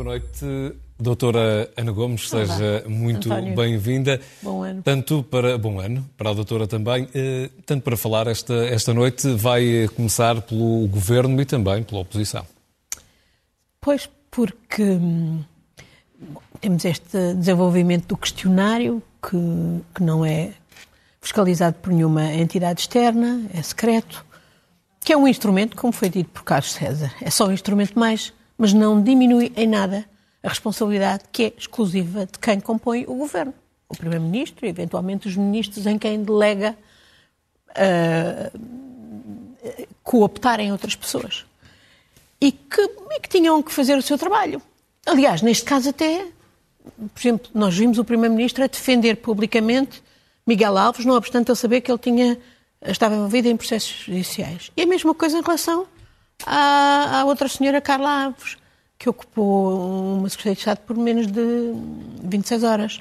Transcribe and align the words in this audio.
Boa 0.00 0.12
noite, 0.12 0.46
doutora 0.98 1.70
Ana 1.76 1.92
Gomes, 1.92 2.32
Olá, 2.32 2.46
seja 2.46 2.84
muito 2.88 3.28
bem-vinda. 3.54 4.18
Bom 4.40 4.62
ano. 4.62 4.82
Tanto 4.82 5.22
para 5.22 5.58
bom 5.58 5.78
ano, 5.78 6.08
para 6.16 6.30
a 6.30 6.32
doutora 6.32 6.66
também, 6.66 7.06
eh, 7.14 7.50
tanto 7.66 7.82
para 7.82 7.98
falar 7.98 8.26
esta 8.26 8.54
esta 8.54 8.94
noite 8.94 9.30
vai 9.34 9.90
começar 9.94 10.40
pelo 10.40 10.88
governo 10.88 11.38
e 11.42 11.44
também 11.44 11.82
pela 11.82 12.00
oposição. 12.00 12.46
Pois 13.78 14.08
porque 14.30 14.82
hum, 14.82 15.44
temos 16.62 16.82
este 16.86 17.34
desenvolvimento 17.34 18.06
do 18.06 18.16
questionário 18.16 19.02
que, 19.22 19.36
que 19.94 20.02
não 20.02 20.24
é 20.24 20.54
fiscalizado 21.20 21.76
por 21.76 21.92
nenhuma 21.92 22.24
entidade 22.32 22.80
externa, 22.80 23.44
é 23.52 23.60
secreto, 23.60 24.24
que 24.98 25.12
é 25.12 25.16
um 25.16 25.28
instrumento, 25.28 25.76
como 25.76 25.92
foi 25.92 26.08
dito 26.08 26.30
por 26.30 26.42
Carlos 26.42 26.72
César, 26.72 27.12
é 27.20 27.28
só 27.28 27.48
um 27.48 27.52
instrumento 27.52 27.98
mais, 27.98 28.32
mas 28.60 28.74
não 28.74 29.02
diminui 29.02 29.50
em 29.56 29.66
nada 29.66 30.04
a 30.42 30.48
responsabilidade 30.50 31.24
que 31.32 31.44
é 31.44 31.52
exclusiva 31.56 32.26
de 32.26 32.38
quem 32.38 32.60
compõe 32.60 33.06
o 33.08 33.14
governo. 33.14 33.54
O 33.88 33.96
Primeiro-Ministro 33.96 34.66
e, 34.66 34.68
eventualmente, 34.68 35.26
os 35.26 35.34
ministros 35.34 35.86
em 35.86 35.96
quem 35.96 36.22
delega 36.22 36.76
uh, 37.70 38.60
cooptarem 40.02 40.70
outras 40.72 40.94
pessoas. 40.94 41.46
E 42.38 42.52
que, 42.52 42.82
e 42.82 43.20
que 43.20 43.30
tinham 43.30 43.62
que 43.62 43.72
fazer 43.72 43.96
o 43.96 44.02
seu 44.02 44.18
trabalho. 44.18 44.60
Aliás, 45.06 45.40
neste 45.40 45.64
caso 45.64 45.88
até, 45.88 46.26
por 47.14 47.18
exemplo, 47.18 47.50
nós 47.54 47.74
vimos 47.74 47.96
o 47.96 48.04
Primeiro-Ministro 48.04 48.62
a 48.62 48.66
defender 48.66 49.16
publicamente 49.16 50.02
Miguel 50.46 50.76
Alves, 50.76 51.06
não 51.06 51.14
obstante 51.14 51.50
ele 51.50 51.56
saber 51.56 51.80
que 51.80 51.90
ele 51.90 51.98
tinha, 51.98 52.38
estava 52.82 53.14
envolvido 53.14 53.48
em 53.48 53.56
processos 53.56 54.04
judiciais. 54.04 54.70
E 54.76 54.82
a 54.82 54.86
mesma 54.86 55.14
coisa 55.14 55.38
em 55.38 55.42
relação 55.42 55.86
à, 56.46 57.20
à 57.20 57.24
outra 57.24 57.48
senhora 57.48 57.80
Carla 57.80 58.24
Alves, 58.24 58.56
que 58.98 59.08
ocupou 59.08 60.18
uma 60.18 60.28
Secretaria 60.28 60.54
de 60.54 60.60
Estado 60.60 60.78
por 60.86 60.96
menos 60.96 61.26
de 61.26 61.72
26 62.22 62.64
horas. 62.64 63.00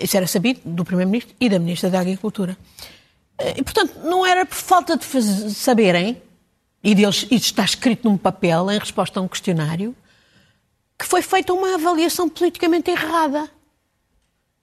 Isso 0.00 0.16
era 0.16 0.26
sabido 0.26 0.60
do 0.64 0.84
Primeiro-Ministro 0.84 1.34
e 1.40 1.48
da 1.48 1.58
Ministra 1.58 1.90
da 1.90 2.00
Agricultura. 2.00 2.56
E, 3.56 3.62
portanto, 3.62 3.98
não 4.04 4.24
era 4.24 4.46
por 4.46 4.54
falta 4.54 4.96
de 4.96 5.04
fazer, 5.04 5.50
saberem, 5.50 6.20
e 6.82 6.94
deles, 6.94 7.26
está 7.30 7.64
escrito 7.64 8.08
num 8.08 8.16
papel 8.16 8.70
em 8.70 8.78
resposta 8.78 9.18
a 9.18 9.22
um 9.22 9.28
questionário, 9.28 9.94
que 10.98 11.06
foi 11.06 11.22
feita 11.22 11.52
uma 11.52 11.74
avaliação 11.74 12.28
politicamente 12.28 12.90
errada. 12.90 13.48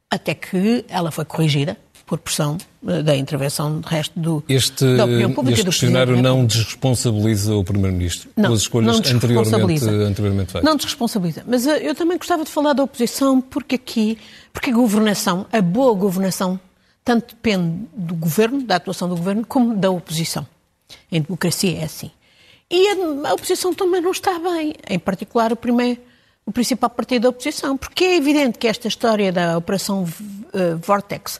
Até 0.09 0.33
que 0.33 0.85
ela 0.87 1.11
foi 1.11 1.25
corrigida 1.25 1.77
por 2.09 2.17
pressão 2.17 2.57
eh, 2.87 3.03
da 3.03 3.15
intervenção 3.15 3.79
do 3.79 3.87
resto 3.87 4.19
do, 4.19 4.43
este, 4.49 4.97
da 4.97 5.05
opinião 5.05 5.31
pública. 5.31 5.59
Este 5.59 5.65
questionário 5.65 6.19
não 6.19 6.43
desresponsabiliza 6.43 7.55
o 7.55 7.63
Primeiro-Ministro 7.63 8.29
pelas 8.35 8.61
escolhas 8.61 8.97
anteriormente, 8.97 9.85
anteriormente 9.85 10.51
feitas? 10.51 10.63
Não 10.63 10.75
desresponsabiliza. 10.75 11.43
Mas 11.45 11.67
eh, 11.67 11.87
eu 11.87 11.93
também 11.93 12.17
gostava 12.17 12.43
de 12.43 12.49
falar 12.49 12.73
da 12.73 12.83
oposição 12.83 13.39
porque 13.39 13.75
aqui, 13.75 14.17
porque 14.51 14.71
a 14.71 14.73
governação, 14.73 15.45
a 15.51 15.61
boa 15.61 15.93
governação, 15.93 16.59
tanto 17.05 17.35
depende 17.35 17.85
do 17.93 18.15
governo, 18.15 18.63
da 18.63 18.77
atuação 18.77 19.07
do 19.07 19.15
governo, 19.15 19.45
como 19.45 19.75
da 19.75 19.91
oposição. 19.91 20.47
Em 21.11 21.21
democracia 21.21 21.79
é 21.79 21.83
assim. 21.83 22.09
E 22.71 22.89
a, 22.89 23.33
oposição 23.33 23.71
também 23.71 24.01
não 24.01 24.11
está 24.11 24.39
bem. 24.39 24.73
Em 24.89 24.97
particular, 24.97 25.53
o 25.53 25.55
primeiro 25.55 26.01
o 26.43 26.51
principal 26.51 26.89
partido 26.89 27.23
da 27.23 27.29
oposição, 27.29 27.77
porque 27.77 28.03
é 28.03 28.15
evidente 28.15 28.57
que 28.57 28.67
esta 28.67 28.87
história 28.87 29.31
da 29.31 29.55
Operação 29.55 30.03
uh, 30.03 30.77
Vortex, 30.81 31.39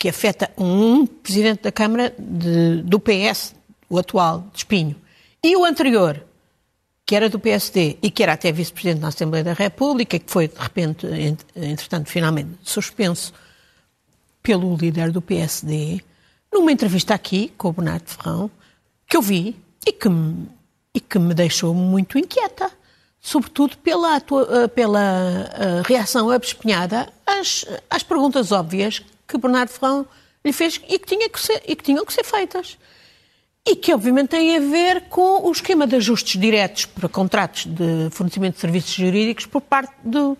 que 0.00 0.08
afeta 0.08 0.50
um 0.56 1.06
presidente 1.06 1.64
da 1.64 1.70
Câmara 1.70 2.14
de, 2.18 2.80
do 2.82 2.98
PS, 2.98 3.54
o 3.86 3.98
atual, 3.98 4.48
de 4.50 4.60
Espinho, 4.60 4.96
e 5.44 5.54
o 5.54 5.62
anterior, 5.62 6.24
que 7.04 7.14
era 7.14 7.28
do 7.28 7.38
PSD 7.38 7.98
e 8.00 8.10
que 8.10 8.22
era 8.22 8.32
até 8.32 8.50
vice-presidente 8.50 9.02
na 9.02 9.08
Assembleia 9.08 9.44
da 9.44 9.52
República, 9.52 10.18
que 10.18 10.32
foi, 10.32 10.48
de 10.48 10.58
repente, 10.58 11.06
entretanto, 11.54 12.08
finalmente 12.08 12.48
suspenso 12.62 13.34
pelo 14.42 14.74
líder 14.74 15.12
do 15.12 15.20
PSD, 15.20 16.00
numa 16.50 16.72
entrevista 16.72 17.12
aqui 17.12 17.52
com 17.58 17.68
o 17.68 17.72
Bernardo 17.74 18.08
Ferrão, 18.08 18.50
que 19.06 19.18
eu 19.18 19.20
vi 19.20 19.54
e 19.86 19.92
que 19.92 20.08
me, 20.08 20.48
e 20.94 21.00
que 21.00 21.18
me 21.18 21.34
deixou 21.34 21.74
muito 21.74 22.18
inquieta 22.18 22.70
sobretudo 23.20 23.76
pela, 23.76 24.18
pela 24.74 25.02
eh, 25.52 25.82
reação 25.84 26.30
abespinhada 26.30 27.06
às, 27.26 27.66
às 27.90 28.02
perguntas 28.02 28.50
óbvias 28.50 29.02
que 29.30 29.38
Bernardo 29.38 29.70
Ferrão 29.70 30.06
lhe 30.44 30.52
fez 30.52 30.80
e 30.88 30.98
que, 30.98 31.06
tinha 31.06 31.28
que 31.28 31.40
ser, 31.40 31.62
e 31.66 31.76
que 31.76 31.84
tinham 31.84 32.04
que 32.04 32.12
ser 32.12 32.24
feitas. 32.24 32.76
E 33.66 33.76
que, 33.76 33.92
obviamente, 33.92 34.30
têm 34.30 34.56
a 34.56 34.60
ver 34.60 35.02
com 35.02 35.46
o 35.46 35.52
esquema 35.52 35.86
de 35.86 35.96
ajustes 35.96 36.40
diretos 36.40 36.86
para 36.86 37.08
contratos 37.08 37.66
de 37.66 38.08
fornecimento 38.10 38.54
de 38.54 38.60
serviços 38.60 38.94
jurídicos 38.94 39.44
por 39.46 39.60
parte 39.60 39.92
do, 40.02 40.36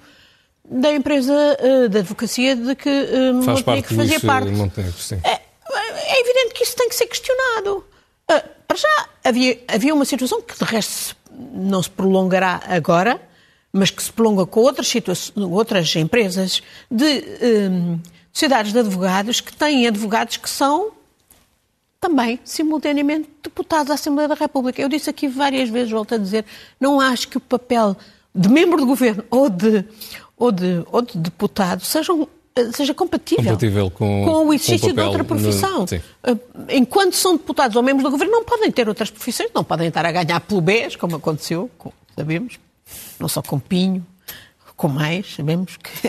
da 0.65 0.93
empresa 0.93 1.35
uh, 1.35 1.89
de 1.89 1.99
advocacia 1.99 2.57
de 2.57 2.75
que 2.75 2.89
uh, 2.89 3.43
Faz 3.43 3.59
Montenegro 3.61 3.95
fazia 3.95 4.17
isso, 4.17 4.27
parte. 4.27 4.51
Montenegro, 4.51 4.95
é, 5.23 5.33
é, 5.33 6.21
evidente 6.21 6.55
que 6.55 6.65
isso 6.65 6.75
tem 6.75 6.89
que 6.89 6.95
ser 6.95 7.07
questionado. 7.07 7.85
Uh, 8.31 8.49
para 8.67 8.77
já, 8.77 9.09
havia, 9.23 9.61
havia 9.69 9.95
uma 9.95 10.07
situação 10.07 10.41
que, 10.41 10.59
de 10.59 10.65
resto, 10.65 11.15
não 11.53 11.83
se 11.83 11.91
prolongará 11.91 12.63
agora, 12.67 13.21
mas 13.71 13.91
que 13.91 14.03
se 14.03 14.13
prolonga 14.13 14.47
com 14.47 14.61
outras, 14.61 14.93
outras 15.37 15.95
empresas 15.95 16.63
de 16.91 17.25
um, 17.71 18.01
sociedades 18.33 18.73
de 18.73 18.79
advogados 18.79 19.41
que 19.41 19.53
têm 19.53 19.87
advogados 19.87 20.37
que 20.37 20.49
são 20.49 20.93
também, 22.01 22.41
simultaneamente, 22.45 23.29
deputados 23.43 23.91
à 23.91 23.95
Assembleia 23.95 24.27
da 24.27 24.35
República. 24.35 24.81
Eu 24.81 24.89
disse 24.89 25.11
aqui 25.11 25.29
várias 25.29 25.69
vezes, 25.69 25.91
volto 25.91 26.15
a 26.15 26.19
dizer, 26.19 26.47
não 26.81 26.99
acho 26.99 27.29
que 27.29 27.37
o 27.37 27.41
papel 27.41 27.95
de 28.35 28.49
membro 28.49 28.79
de 28.79 28.87
governo 28.87 29.25
ou 29.31 29.51
de, 29.51 29.85
ou 30.37 30.51
de, 30.51 30.83
ou 30.91 31.03
de 31.03 31.19
deputado 31.19 31.85
sejam 31.85 32.27
seja 32.75 32.93
compatível, 32.93 33.45
compatível 33.45 33.91
com, 33.91 34.25
com, 34.25 34.47
o 34.47 34.53
exercício 34.53 34.89
com 34.89 34.93
o 34.93 34.95
de 34.95 35.01
outra 35.03 35.25
profissão. 35.25 35.81
No... 35.81 35.87
Eh, 36.25 36.77
enquanto 36.77 37.15
são 37.15 37.37
deputados 37.37 37.77
ou 37.77 37.83
membros 37.83 38.03
do 38.03 38.11
governo, 38.11 38.33
não 38.33 38.45
podem 38.45 38.71
ter 38.71 38.89
outras 38.89 39.09
profissões, 39.09 39.51
não 39.55 39.63
podem 39.63 39.89
estar 39.89 40.05
a 40.05 40.13
ganhar 40.13 40.41
plebés, 40.41 40.97
como 40.97 41.17
aconteceu, 41.17 41.71
sabemos, 42.17 42.59
não 43.19 43.29
só 43.29 43.41
com 43.41 43.59
Pinho, 43.59 44.05
com 44.81 44.89
mais, 44.89 45.35
sabemos 45.35 45.77
que, 45.77 46.09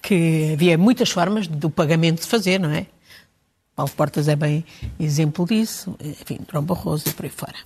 que 0.00 0.52
havia 0.54 0.78
muitas 0.78 1.10
formas 1.10 1.46
do 1.46 1.68
pagamento 1.68 2.22
de 2.22 2.26
fazer, 2.26 2.58
não 2.58 2.70
é? 2.70 2.86
Paulo 3.76 3.92
Portas 3.92 4.26
é 4.26 4.34
bem 4.34 4.64
exemplo 4.98 5.44
disso, 5.44 5.94
enfim, 6.02 6.40
João 6.50 6.64
Barroso 6.64 7.04
e 7.08 7.12
por 7.12 7.26
aí 7.26 7.30
fora. 7.30 7.56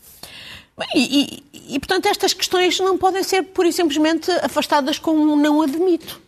E, 0.93 1.45
e, 1.53 1.75
e, 1.77 1.79
portanto, 1.79 2.07
estas 2.07 2.35
questões 2.35 2.81
não 2.81 2.99
podem 2.99 3.23
ser 3.23 3.45
pura 3.45 3.69
e 3.69 3.73
simplesmente 3.73 4.29
afastadas 4.43 4.99
com 4.99 5.13
um 5.13 5.37
não 5.37 5.63
admito 5.63 6.21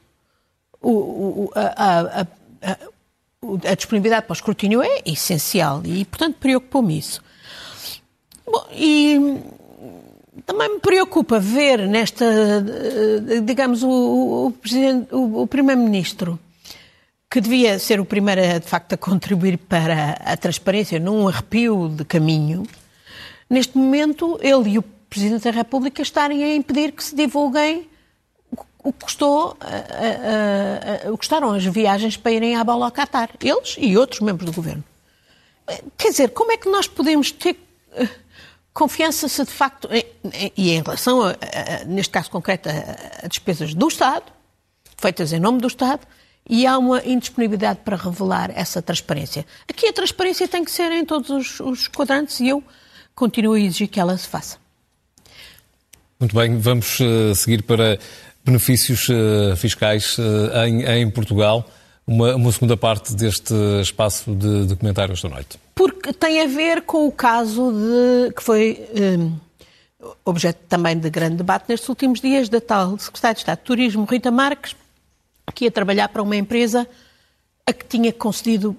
o, 0.81 1.51
a, 1.57 1.61
a, 1.61 2.21
a, 2.23 3.71
a, 3.71 3.75
disponibilidade 3.75 4.27
para 4.27 4.35
o 4.35 4.37
escrutínio 4.37 4.85
é 4.85 5.03
essencial 5.05 5.83
e, 5.85 6.05
portanto, 6.05 6.37
preocupa-me 6.39 6.97
isso. 6.97 7.21
Bom, 8.47 8.69
e 8.71 9.19
também 10.45 10.75
me 10.75 10.81
preocupa 10.81 11.39
ver 11.39 11.87
nesta, 11.87 12.25
digamos, 13.45 13.83
o, 13.83 14.53
o, 15.11 15.43
o 15.43 15.47
Primeiro-Ministro, 15.47 16.39
que 17.31 17.41
devia 17.41 17.79
ser 17.79 18.01
o 18.01 18.05
primeiro, 18.05 18.41
de 18.61 18.67
facto, 18.67 18.95
a 18.95 18.97
contribuir 18.97 19.59
para 19.59 20.13
a 20.25 20.37
transparência 20.37 21.01
num 21.01 21.27
arrepio 21.27 21.89
de 21.89 22.05
caminho, 22.05 22.65
neste 23.49 23.77
momento, 23.77 24.39
ele 24.43 24.71
e 24.71 24.79
o 24.79 24.83
Presidente 24.83 25.45
da 25.45 25.51
República 25.51 26.03
estarem 26.03 26.43
a 26.43 26.55
impedir 26.55 26.93
que 26.93 27.05
se 27.05 27.15
divulguem 27.15 27.89
o 28.85 28.93
que 28.93 29.05
custou, 29.05 29.53
uh, 29.53 31.09
uh, 31.09 31.13
uh, 31.13 31.17
custaram 31.17 31.53
as 31.53 31.65
viagens 31.65 32.17
para 32.17 32.33
irem 32.33 32.55
à 32.55 32.63
bola 32.63 32.87
ao 32.87 32.93
Qatar. 32.93 33.31
Eles 33.41 33.77
e 33.79 33.97
outros 33.97 34.21
membros 34.21 34.51
do 34.51 34.55
governo. 34.55 34.85
Quer 35.97 36.11
dizer, 36.11 36.29
como 36.31 36.53
é 36.53 36.59
que 36.59 36.69
nós 36.69 36.87
podemos 36.87 37.33
ter 37.33 37.57
eh, 37.93 38.07
confiança 38.75 39.29
se 39.29 39.45
de 39.45 39.53
facto, 39.53 39.89
e 40.57 40.73
em 40.73 40.83
relação, 40.83 41.23
a, 41.23 41.31
a, 41.31 41.85
neste 41.87 42.11
caso 42.11 42.29
concreto, 42.29 42.69
a, 42.69 43.25
a, 43.25 43.29
despesas 43.29 43.73
do 43.73 43.87
Estado, 43.87 44.25
feitas 44.99 45.33
em 45.33 45.39
nome 45.39 45.61
do 45.61 45.69
Estado, 45.69 46.01
e 46.49 46.67
há 46.67 46.77
uma 46.77 47.03
indisponibilidade 47.05 47.81
para 47.85 47.97
revelar 47.97 48.51
essa 48.55 48.83
transparência. 48.83 49.47
Aqui 49.69 49.87
a 49.89 49.93
transparência 49.93 50.47
tem 50.47 50.65
que 50.65 50.71
ser 50.71 50.93
em 50.93 51.05
todos 51.05 51.31
os, 51.31 51.61
os 51.61 51.89
quadrantes 51.89 52.41
e 52.41 52.49
eu 52.49 52.63
continuo 53.15 53.55
a 53.55 53.61
exigir 53.61 53.89
que 53.89 53.99
ela 53.99 54.19
se 54.19 54.29
faça. 54.29 54.59
Muito 56.21 56.35
bem, 56.35 56.59
vamos 56.59 57.01
uh, 57.01 57.35
seguir 57.35 57.63
para 57.63 57.99
benefícios 58.45 59.09
uh, 59.09 59.57
fiscais 59.57 60.19
uh, 60.19 60.67
em, 60.67 60.83
em, 60.85 61.11
Portugal. 61.11 61.69
Uma, 62.07 62.35
uma, 62.37 62.53
segunda 62.53 62.77
parte 62.77 63.15
deste 63.15 63.55
espaço 63.81 64.35
de, 64.35 64.67
de 64.67 64.77
comentário 64.77 65.13
esta 65.13 65.29
noite. 65.29 65.59
Porque 65.75 66.13
tem 66.13 66.43
a 66.43 66.47
ver 66.47 66.83
com 66.83 67.07
o 67.07 67.13
caso 67.13 67.73
de, 67.73 68.33
que 68.35 68.43
foi 68.43 68.87
um, 69.19 69.33
objeto 70.25 70.61
também 70.69 70.99
de 70.99 71.09
grande 71.09 71.37
debate 71.37 71.65
nestes 71.69 71.89
últimos 71.89 72.21
dias, 72.21 72.49
da 72.49 72.61
tal 72.61 72.99
Secretária 72.99 73.35
de 73.35 73.41
Estado 73.41 73.59
de 73.59 73.65
Turismo, 73.65 74.05
Rita 74.05 74.31
Marques, 74.31 74.77
que 75.55 75.65
ia 75.65 75.71
trabalhar 75.71 76.09
para 76.09 76.23
uma 76.23 76.37
empresa 76.37 76.87
a 77.67 77.73
que 77.73 77.87
tinha 77.87 78.13
concedido 78.13 78.77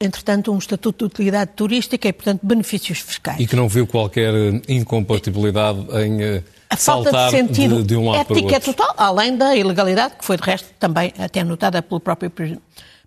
entretanto, 0.00 0.52
um 0.52 0.58
estatuto 0.58 1.06
de 1.06 1.12
utilidade 1.12 1.52
turística 1.56 2.08
e, 2.08 2.12
portanto, 2.12 2.40
benefícios 2.44 3.00
fiscais. 3.00 3.40
E 3.40 3.46
que 3.46 3.56
não 3.56 3.68
viu 3.68 3.86
qualquer 3.86 4.32
incompatibilidade 4.68 5.80
em 6.04 6.42
a 6.70 6.76
falta 6.76 7.10
de 7.10 7.30
sentido 7.30 7.76
de, 7.76 7.88
de 7.88 7.96
um 7.96 8.14
ético 8.14 8.54
é 8.54 8.60
total, 8.60 8.94
além 8.96 9.36
da 9.36 9.56
ilegalidade, 9.56 10.16
que 10.16 10.24
foi 10.24 10.36
de 10.36 10.42
resto 10.42 10.68
também 10.78 11.12
até 11.18 11.40
anotada 11.40 11.80
pelo 11.82 12.00
próprio 12.00 12.30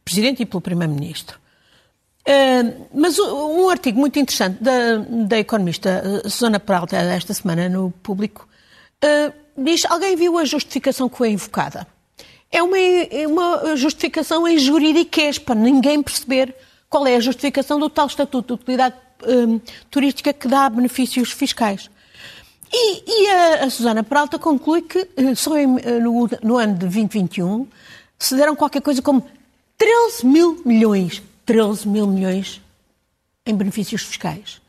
Presidente 0.04 0.42
e 0.42 0.46
pelo 0.46 0.62
Primeiro-Ministro. 0.62 1.40
Uh, 2.22 2.88
mas 2.94 3.18
um 3.18 3.70
artigo 3.70 4.00
muito 4.00 4.20
interessante 4.20 4.62
da, 4.62 4.98
da 5.28 5.40
economista 5.40 6.04
uh, 6.06 6.30
Susana 6.30 6.60
Peralta 6.60 6.96
esta 6.96 7.34
semana 7.34 7.68
no 7.68 7.90
Público 7.90 8.48
uh, 9.04 9.34
diz 9.58 9.86
alguém 9.86 10.16
viu 10.16 10.38
a 10.38 10.46
justificação 10.46 11.10
que 11.10 11.18
foi 11.18 11.32
invocada. 11.32 11.88
É 12.52 12.62
uma, 12.62 12.78
é 12.78 13.28
uma 13.28 13.76
justificação 13.76 14.48
em 14.48 14.60
juridiquês, 14.60 15.40
para 15.40 15.56
ninguém 15.56 16.04
perceber 16.04 16.54
qual 16.90 17.08
é 17.08 17.16
a 17.16 17.20
justificação 17.20 17.80
do 17.80 17.90
tal 17.90 18.08
Estatuto 18.08 18.56
de 18.56 18.62
Utilidade 18.62 18.96
Turística 19.90 20.34
que 20.34 20.48
dá 20.48 20.68
benefícios 20.70 21.32
fiscais. 21.32 21.90
E, 22.74 23.04
e 23.06 23.28
a, 23.30 23.66
a, 23.66 23.70
Susana 23.70 24.04
Peralta 24.04 24.40
conclui 24.40 24.82
que 24.82 25.08
só 25.36 25.58
em, 25.58 25.68
no, 25.68 26.30
no 26.42 26.58
ano 26.58 26.74
de 26.74 26.80
2021 26.80 27.68
se 28.18 28.36
deram 28.36 28.56
qualquer 28.56 28.82
coisa 28.82 29.02
como 29.02 29.26
13 29.78 30.26
mil 30.26 30.62
milhões 30.66 31.22
13 31.46 31.88
mil 31.88 32.08
milhões 32.08 32.62
em 33.46 33.54
benefícios 33.56 34.04
fiscais. 34.04 34.62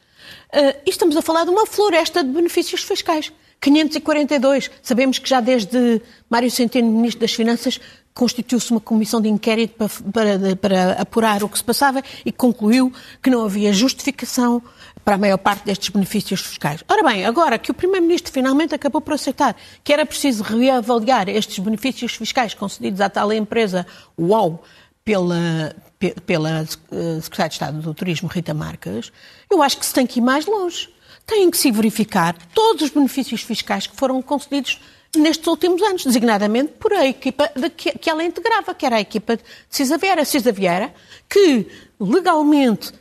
Uh, 0.53 0.77
e 0.85 0.91
estamos 0.91 1.17
a 1.17 1.23
falar 1.23 1.45
de 1.45 1.51
uma 1.51 1.67
floresta 1.67 2.25
de 2.25 2.31
benefícios 2.31 2.83
fiscais. 2.83 3.33
542. 3.61 4.71
Sabemos 4.83 5.19
que 5.19 5.29
já 5.29 5.41
desde 5.41 6.03
Mário 6.29 6.51
Centeno, 6.51 6.91
Ministro 6.91 7.21
das 7.21 7.33
Finanças, 7.33 7.81
constituiu-se 8.13 8.71
uma 8.73 8.81
comissão 8.81 9.21
de 9.21 9.29
inquérito 9.29 9.77
para, 9.77 9.89
para, 10.13 10.57
para, 10.57 10.93
apurar 10.95 11.45
o 11.45 11.49
que 11.49 11.57
se 11.57 11.65
passava 11.65 12.03
e 12.27 12.33
concluiu 12.33 12.93
que 13.23 13.31
não 13.31 13.45
havia 13.45 13.73
justificação 13.73 14.61
para 15.05 15.17
a 15.17 15.19
maior 15.19 15.39
parte 15.39 15.65
destes 15.65 15.89
benefícios 15.89 16.41
fiscais. 16.41 16.85
Ora 16.89 17.03
bem, 17.03 17.25
agora 17.25 17.59
que 17.59 17.71
o 17.71 17.75
Primeiro-Ministro 17.75 18.33
finalmente 18.33 18.75
acabou 18.75 19.01
por 19.01 19.15
aceitar 19.15 19.57
que 19.83 19.93
era 19.93 20.07
preciso 20.07 20.43
reavaliar 20.43 21.29
estes 21.29 21.59
benefícios 21.59 22.15
fiscais 22.15 22.55
concedidos 22.55 23.01
à 23.01 23.09
tal 23.09 23.33
empresa 23.33 23.87
UOL 24.17 24.63
pela, 25.05 25.75
pela 26.25 26.63
eh, 26.63 27.21
Secretária 27.21 27.49
de 27.49 27.55
Estado 27.55 27.81
do 27.81 27.95
Turismo, 27.95 28.29
Rita 28.29 28.55
Marques, 28.55 29.13
eu 29.51 29.63
acho 29.63 29.79
que 29.79 29.87
se 29.87 29.93
tem 29.93 30.07
que 30.07 30.21
ir 30.21 30.23
mais 30.23 30.47
longe. 30.47 30.89
Tem 31.27 31.49
que 31.51 31.57
se 31.57 31.71
verificar 31.71 32.37
todos 32.53 32.83
os 32.83 32.91
benefícios 32.91 33.43
fiscais 33.43 33.87
que 33.87 33.97
foram 33.97 34.21
concedidos 34.21 34.81
nestes 35.17 35.47
últimos 35.47 35.81
anos, 35.83 36.05
designadamente 36.05 36.73
por 36.73 36.93
a 36.93 37.07
equipa 37.07 37.51
de 37.55 37.71
que, 37.71 37.93
que 37.93 38.11
ela 38.11 38.25
integrava, 38.25 38.75
que 38.75 38.87
era 38.87 38.97
a 38.97 39.01
equipa 39.01 39.37
de 39.37 39.43
Cisa 39.69 39.99
Vieira. 39.99 40.25
Cisa 40.25 40.51
Vieira, 40.51 40.93
que 41.29 41.69
legalmente 42.01 42.93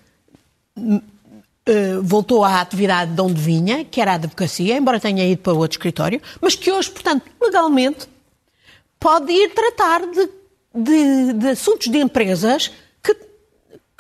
uh, 1.72 2.02
voltou 2.04 2.44
à 2.44 2.62
atividade 2.62 3.14
de 3.14 3.22
onde 3.22 3.42
vinha, 3.42 3.86
que 3.86 4.02
era 4.02 4.12
a 4.12 4.16
advocacia, 4.16 4.78
embora 4.78 5.00
tenha 5.00 5.26
ido 5.26 5.42
para 5.42 5.54
outro 5.54 5.78
escritório, 5.78 6.22
mas 6.40 6.56
que 6.56 6.72
hoje, 6.72 6.92
portanto, 6.92 7.24
legalmente, 7.42 8.08
pode 9.00 9.32
ir 9.32 9.54
tratar 9.54 10.02
de, 10.06 10.30
de, 10.76 11.34
de 11.34 11.48
assuntos 11.50 11.88
de 11.88 11.98
empresas 11.98 12.72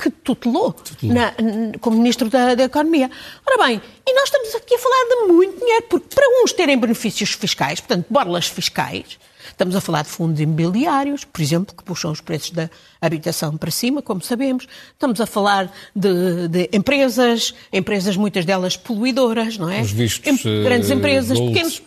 que 0.02 0.10
tutelou, 0.10 0.74
tutelou. 0.74 1.14
Na, 1.14 1.34
como 1.80 1.98
Ministro 1.98 2.28
da, 2.28 2.56
da, 2.56 2.64
Economia. 2.64 3.10
Ora 3.46 3.66
bem, 3.66 3.82
e 4.06 4.14
nós 4.14 4.24
estamos 4.24 4.56
aqui 4.56 4.74
a 4.74 4.80
falar 4.80 5.06
de 5.10 5.32
muito 5.32 5.60
dinheiro, 5.60 5.86
porque 5.90 6.16
para 6.16 6.26
uns 6.42 6.52
terem 6.52 6.78
benefícios 6.78 7.34
fiscais, 7.34 7.80
portanto, 7.80 8.08
borlas 8.10 8.48
fiscais, 8.48 9.20
estamos 9.50 9.76
a 9.76 9.82
falar 9.82 10.04
de 10.04 10.10
fundos 10.10 10.40
imobiliários, 10.40 11.24
por 11.24 11.42
exemplo, 11.42 11.76
que 11.76 11.84
puxam 11.84 12.12
os 12.12 12.22
preços 12.22 12.52
da 12.52 12.70
habitação 13.00 13.58
para 13.58 13.72
cima, 13.72 14.02
como 14.02 14.22
sabemos. 14.22 14.68
Estamos 14.94 15.20
a 15.20 15.26
falar 15.26 15.72
de, 15.96 16.48
de 16.48 16.70
empresas, 16.74 17.54
empresas 17.72 18.16
muitas 18.16 18.46
delas 18.46 18.78
poluidoras, 18.78 19.58
não 19.58 19.70
é? 19.70 19.82
Os 19.82 19.92
vistos, 19.92 20.44
grandes 20.44 20.90
empresas, 20.90 21.38
uh, 21.38 21.48
pequenos 21.48 21.82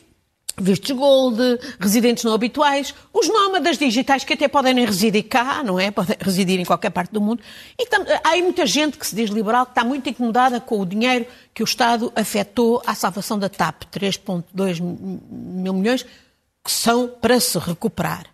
vistos 0.56 0.90
gold, 0.92 1.38
residentes 1.80 2.22
não 2.24 2.32
habituais, 2.32 2.94
os 3.12 3.28
nómadas 3.28 3.76
digitais 3.76 4.24
que 4.24 4.34
até 4.34 4.46
podem 4.46 4.74
nem 4.74 4.84
residir 4.84 5.24
cá, 5.24 5.62
não 5.64 5.78
é? 5.80 5.90
Podem 5.90 6.16
residir 6.20 6.60
em 6.60 6.64
qualquer 6.64 6.90
parte 6.90 7.12
do 7.12 7.20
mundo. 7.20 7.42
E 7.78 7.86
tam, 7.86 8.04
há 8.22 8.30
aí 8.30 8.42
muita 8.42 8.64
gente 8.66 8.96
que 8.96 9.06
se 9.06 9.14
diz 9.14 9.30
liberal 9.30 9.66
que 9.66 9.72
está 9.72 9.84
muito 9.84 10.08
incomodada 10.08 10.60
com 10.60 10.80
o 10.80 10.86
dinheiro 10.86 11.26
que 11.52 11.62
o 11.62 11.64
Estado 11.64 12.12
afetou 12.14 12.82
à 12.86 12.94
salvação 12.94 13.38
da 13.38 13.48
TAP, 13.48 13.84
3,2 13.92 14.80
mil 14.80 15.74
milhões, 15.74 16.06
que 16.64 16.72
são 16.72 17.06
para 17.06 17.38
se 17.38 17.58
recuperar. 17.58 18.26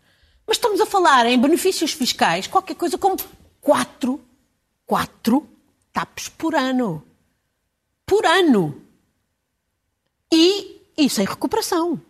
Mas 0.46 0.56
estamos 0.56 0.80
a 0.80 0.86
falar 0.86 1.26
em 1.26 1.38
benefícios 1.38 1.92
fiscais, 1.92 2.46
qualquer 2.46 2.76
coisa 2.76 2.96
como 2.96 3.16
4, 3.60 4.20
4 4.86 5.46
TAPs 5.92 6.28
por 6.28 6.54
ano. 6.54 7.02
Por 8.06 8.24
ano. 8.24 8.80
E, 10.32 10.80
e 10.96 11.10
sem 11.10 11.26
recuperação. 11.26 12.00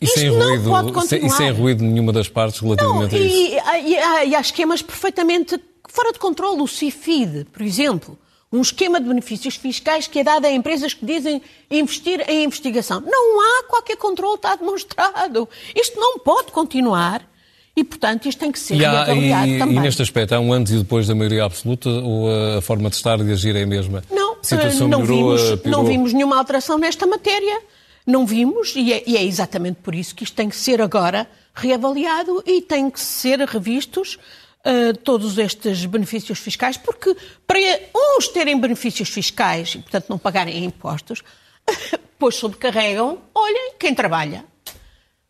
E 0.00 0.06
sem, 0.06 0.28
ruído, 0.28 0.68
pode 0.68 0.92
continuar. 0.92 1.26
e 1.26 1.30
sem 1.30 1.50
ruído 1.52 1.84
nenhuma 1.84 2.12
das 2.12 2.28
partes 2.28 2.60
relativamente 2.60 3.14
não, 3.14 3.20
a 3.20 3.24
isso. 3.24 3.36
E, 3.36 3.94
e, 3.94 4.28
e 4.28 4.34
há 4.34 4.40
esquemas 4.40 4.82
perfeitamente 4.82 5.60
fora 5.88 6.12
de 6.12 6.18
controle. 6.18 6.60
O 6.60 6.66
CIFID, 6.66 7.44
por 7.52 7.62
exemplo, 7.62 8.18
um 8.52 8.60
esquema 8.60 9.00
de 9.00 9.08
benefícios 9.08 9.56
fiscais 9.56 10.06
que 10.06 10.20
é 10.20 10.24
dado 10.24 10.46
a 10.46 10.50
empresas 10.50 10.94
que 10.94 11.04
dizem 11.04 11.42
investir 11.70 12.24
em 12.28 12.44
investigação. 12.44 13.00
Não 13.00 13.40
há 13.40 13.64
qualquer 13.64 13.96
controle, 13.96 14.36
está 14.36 14.54
demonstrado. 14.54 15.48
Isto 15.74 15.98
não 15.98 16.18
pode 16.18 16.52
continuar. 16.52 17.28
E, 17.76 17.84
portanto, 17.84 18.26
isto 18.26 18.38
tem 18.38 18.50
que 18.50 18.58
ser 18.58 18.76
e 18.76 18.84
há, 18.86 19.02
e, 19.46 19.58
também. 19.58 19.76
E 19.76 19.80
neste 19.80 20.00
aspecto, 20.00 20.34
há 20.34 20.40
um 20.40 20.50
antes 20.50 20.72
e 20.72 20.78
depois 20.78 21.06
da 21.06 21.14
maioria 21.14 21.44
absoluta 21.44 21.90
ou 21.90 22.26
a 22.56 22.62
forma 22.62 22.88
de 22.88 22.96
estar 22.96 23.20
e 23.20 23.24
de 23.24 23.32
agir 23.32 23.54
é 23.54 23.64
a 23.64 23.66
mesma? 23.66 24.02
Não, 24.10 24.32
a 24.32 24.88
não, 24.88 25.00
melhorou, 25.02 25.36
vimos, 25.36 25.64
não 25.64 25.84
vimos 25.84 26.12
nenhuma 26.14 26.38
alteração 26.38 26.78
nesta 26.78 27.06
matéria. 27.06 27.60
Não 28.06 28.24
vimos, 28.24 28.72
e 28.76 28.92
é, 28.92 29.02
e 29.06 29.16
é, 29.16 29.24
exatamente 29.24 29.80
por 29.82 29.94
isso 29.94 30.14
que 30.14 30.24
isto 30.24 30.34
tem 30.34 30.48
que 30.48 30.56
ser 30.56 30.80
agora 30.80 31.28
reavaliado 31.52 32.42
e 32.46 32.62
tem 32.62 32.88
que 32.88 33.00
ser 33.00 33.40
revistos 33.40 34.18
uh, 34.66 34.96
todos 34.98 35.38
estes 35.38 35.84
benefícios 35.84 36.38
fiscais, 36.38 36.76
porque 36.76 37.16
para 37.46 37.58
uns 37.94 38.28
terem 38.28 38.60
benefícios 38.60 39.08
fiscais 39.08 39.74
e, 39.74 39.78
portanto, 39.78 40.06
não 40.08 40.18
pagarem 40.18 40.64
impostos, 40.64 41.22
pois 42.18 42.34
sobrecarregam, 42.34 43.22
olhem, 43.34 43.74
quem 43.78 43.94
trabalha 43.94 44.44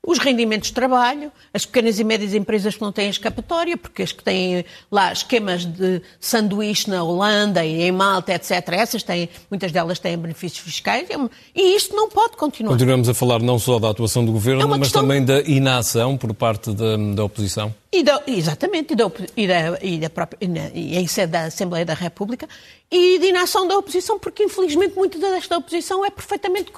os 0.06 0.18
rendimentos 0.18 0.68
de 0.68 0.74
trabalho, 0.74 1.32
as 1.52 1.66
pequenas 1.66 1.98
e 1.98 2.04
médias 2.04 2.32
empresas 2.32 2.76
que 2.76 2.80
não 2.80 2.92
têm 2.92 3.10
escapatória, 3.10 3.76
porque 3.76 4.02
as 4.04 4.12
que 4.12 4.22
têm 4.22 4.64
lá 4.90 5.12
esquemas 5.12 5.64
de 5.64 6.00
sanduíche 6.20 6.88
na 6.88 7.02
Holanda 7.02 7.64
e 7.64 7.82
em 7.82 7.90
Malta, 7.90 8.32
etc., 8.32 8.52
essas 8.74 9.02
têm, 9.02 9.28
muitas 9.50 9.72
delas 9.72 9.98
têm 9.98 10.16
benefícios 10.16 10.60
fiscais, 10.60 11.10
é 11.10 11.16
e 11.54 11.76
isto 11.76 11.94
não 11.96 12.08
pode 12.08 12.36
continuar. 12.36 12.72
Continuamos 12.72 13.08
a 13.08 13.14
falar 13.14 13.40
não 13.42 13.58
só 13.58 13.80
da 13.80 13.90
atuação 13.90 14.24
do 14.24 14.30
Governo, 14.30 14.62
é 14.62 14.78
mas 14.78 14.92
também 14.92 15.24
da 15.24 15.40
inação 15.40 16.16
por 16.16 16.32
parte 16.32 16.72
da, 16.72 16.96
da 16.96 17.24
oposição. 17.24 17.74
E 17.92 18.04
da, 18.04 18.22
exatamente, 18.26 18.92
e 18.92 18.96
da, 18.96 19.10
e 19.36 19.46
da, 19.48 19.78
e 19.82 19.98
da 19.98 20.10
própria, 20.10 20.38
e 20.72 20.96
em 20.96 21.06
sede 21.08 21.32
da 21.32 21.44
Assembleia 21.46 21.84
da 21.84 21.94
República, 21.94 22.48
e 22.90 23.18
de 23.18 23.26
inação 23.26 23.66
da 23.66 23.76
oposição, 23.76 24.18
porque 24.20 24.44
infelizmente 24.44 24.94
muita 24.94 25.18
desta 25.18 25.58
oposição 25.58 26.04
é 26.04 26.10
perfeitamente 26.10 26.70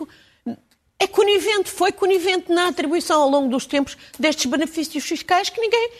é 1.01 1.07
conivente, 1.07 1.71
foi 1.71 1.93
conivente 1.93 2.53
na 2.53 2.69
atribuição 2.69 3.23
ao 3.23 3.29
longo 3.29 3.49
dos 3.49 3.67
tempos 3.67 3.97
destes 4.19 4.47
benefícios 4.47 5.05
fiscais 5.05 5.49
que 5.49 5.61
ninguém, 5.61 5.91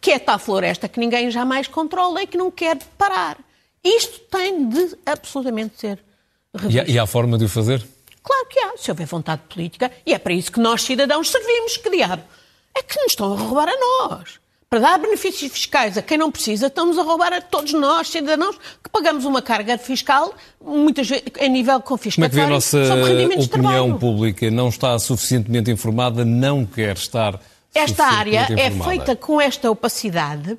que 0.00 0.10
é 0.10 0.18
tal 0.18 0.38
floresta 0.38 0.88
que 0.88 0.98
ninguém 0.98 1.30
jamais 1.30 1.68
controla 1.68 2.22
e 2.22 2.26
que 2.26 2.38
não 2.38 2.50
quer 2.50 2.78
parar. 2.96 3.38
Isto 3.84 4.20
tem 4.30 4.68
de 4.68 4.96
absolutamente 5.04 5.78
ser 5.78 6.02
revisto. 6.54 6.90
E 6.90 6.94
e 6.94 6.98
há 6.98 7.06
forma 7.06 7.36
de 7.36 7.44
o 7.44 7.48
fazer? 7.48 7.86
Claro 8.22 8.46
que 8.48 8.58
há, 8.58 8.76
se 8.76 8.90
houver 8.90 9.06
vontade 9.06 9.42
política, 9.48 9.92
e 10.04 10.12
é 10.12 10.18
para 10.18 10.32
isso 10.32 10.50
que 10.50 10.58
nós, 10.58 10.82
cidadãos, 10.82 11.30
servimos. 11.30 11.76
Que 11.76 11.90
diabo? 11.90 12.24
É 12.74 12.82
que 12.82 12.96
nos 13.00 13.12
estão 13.12 13.32
a 13.32 13.36
roubar 13.36 13.68
a 13.68 13.76
nós 13.78 14.40
para 14.68 14.80
dar 14.80 14.98
benefícios 14.98 15.52
fiscais 15.52 15.96
a 15.96 16.02
quem 16.02 16.18
não 16.18 16.30
precisa, 16.30 16.66
estamos 16.66 16.98
a 16.98 17.02
roubar 17.02 17.32
a 17.32 17.40
todos 17.40 17.72
nós, 17.72 18.08
cidadãos, 18.08 18.56
que 18.82 18.90
pagamos 18.90 19.24
uma 19.24 19.40
carga 19.40 19.78
fiscal, 19.78 20.34
muitas 20.60 21.08
vezes 21.08 21.24
a 21.40 21.46
nível 21.46 21.80
confiscatório, 21.80 22.32
Como 22.32 22.42
é 22.42 22.58
que 22.58 22.74
a 22.74 23.36
nossa 23.36 23.54
opinião 23.54 23.98
pública 23.98 24.50
não 24.50 24.68
está 24.68 24.98
suficientemente 24.98 25.70
informada, 25.70 26.24
não 26.24 26.66
quer 26.66 26.96
estar 26.96 27.40
Esta 27.72 28.06
área 28.06 28.48
é 28.58 28.70
feita 28.70 29.14
com 29.14 29.40
esta 29.40 29.70
opacidade 29.70 30.58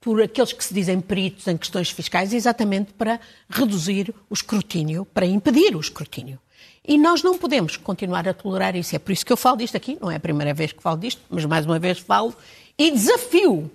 por 0.00 0.20
aqueles 0.20 0.52
que 0.52 0.62
se 0.62 0.74
dizem 0.74 1.00
peritos 1.00 1.46
em 1.46 1.56
questões 1.56 1.90
fiscais, 1.90 2.34
exatamente 2.34 2.92
para 2.92 3.18
reduzir 3.48 4.12
o 4.28 4.34
escrutínio, 4.34 5.06
para 5.06 5.24
impedir 5.24 5.74
o 5.74 5.80
escrutínio. 5.80 6.38
E 6.86 6.98
nós 6.98 7.22
não 7.22 7.38
podemos 7.38 7.78
continuar 7.78 8.28
a 8.28 8.34
tolerar 8.34 8.76
isso. 8.76 8.94
É 8.94 8.98
por 8.98 9.12
isso 9.12 9.24
que 9.24 9.32
eu 9.32 9.36
falo 9.38 9.56
disto 9.56 9.74
aqui. 9.74 9.96
Não 9.98 10.10
é 10.10 10.16
a 10.16 10.20
primeira 10.20 10.52
vez 10.52 10.72
que 10.72 10.82
falo 10.82 10.98
disto, 10.98 11.22
mas 11.30 11.46
mais 11.46 11.64
uma 11.64 11.78
vez 11.78 11.98
falo 11.98 12.34
e 12.78 12.90
desafio 12.90 13.70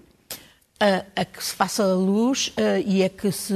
a, 0.80 1.04
a 1.16 1.26
que 1.26 1.44
se 1.44 1.54
faça 1.54 1.84
a 1.84 1.94
luz 1.94 2.54
a, 2.58 2.80
e 2.80 3.04
a 3.04 3.10
que 3.10 3.32
se 3.32 3.54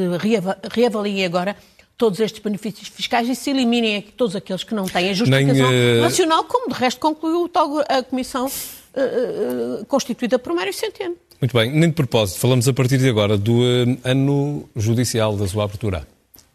reavaliem 0.72 1.26
agora 1.26 1.56
todos 1.98 2.20
estes 2.20 2.42
benefícios 2.42 2.88
fiscais 2.88 3.30
e 3.30 3.36
se 3.36 3.50
eliminem 3.50 4.02
todos 4.02 4.36
aqueles 4.36 4.64
que 4.64 4.74
não 4.74 4.86
têm 4.86 5.10
a 5.10 5.14
justificação 5.14 5.72
Nem, 5.72 6.00
uh... 6.00 6.02
nacional, 6.02 6.44
como 6.46 6.74
de 6.74 6.74
resto 6.74 7.00
concluiu 7.00 7.50
a 7.88 8.04
Comissão 8.04 8.48
uh, 8.48 9.82
uh, 9.82 9.86
constituída 9.86 10.38
por 10.38 10.54
Mário 10.54 10.74
Centeno. 10.74 11.16
Muito 11.40 11.56
bem. 11.56 11.72
Nem 11.72 11.90
de 11.90 11.96
propósito, 11.96 12.40
falamos 12.40 12.68
a 12.68 12.74
partir 12.74 12.98
de 12.98 13.10
agora 13.10 13.38
do 13.38 13.62
ano 14.04 14.70
judicial 14.76 15.36
da 15.36 15.48
sua 15.48 15.66
abertura. 15.66 16.08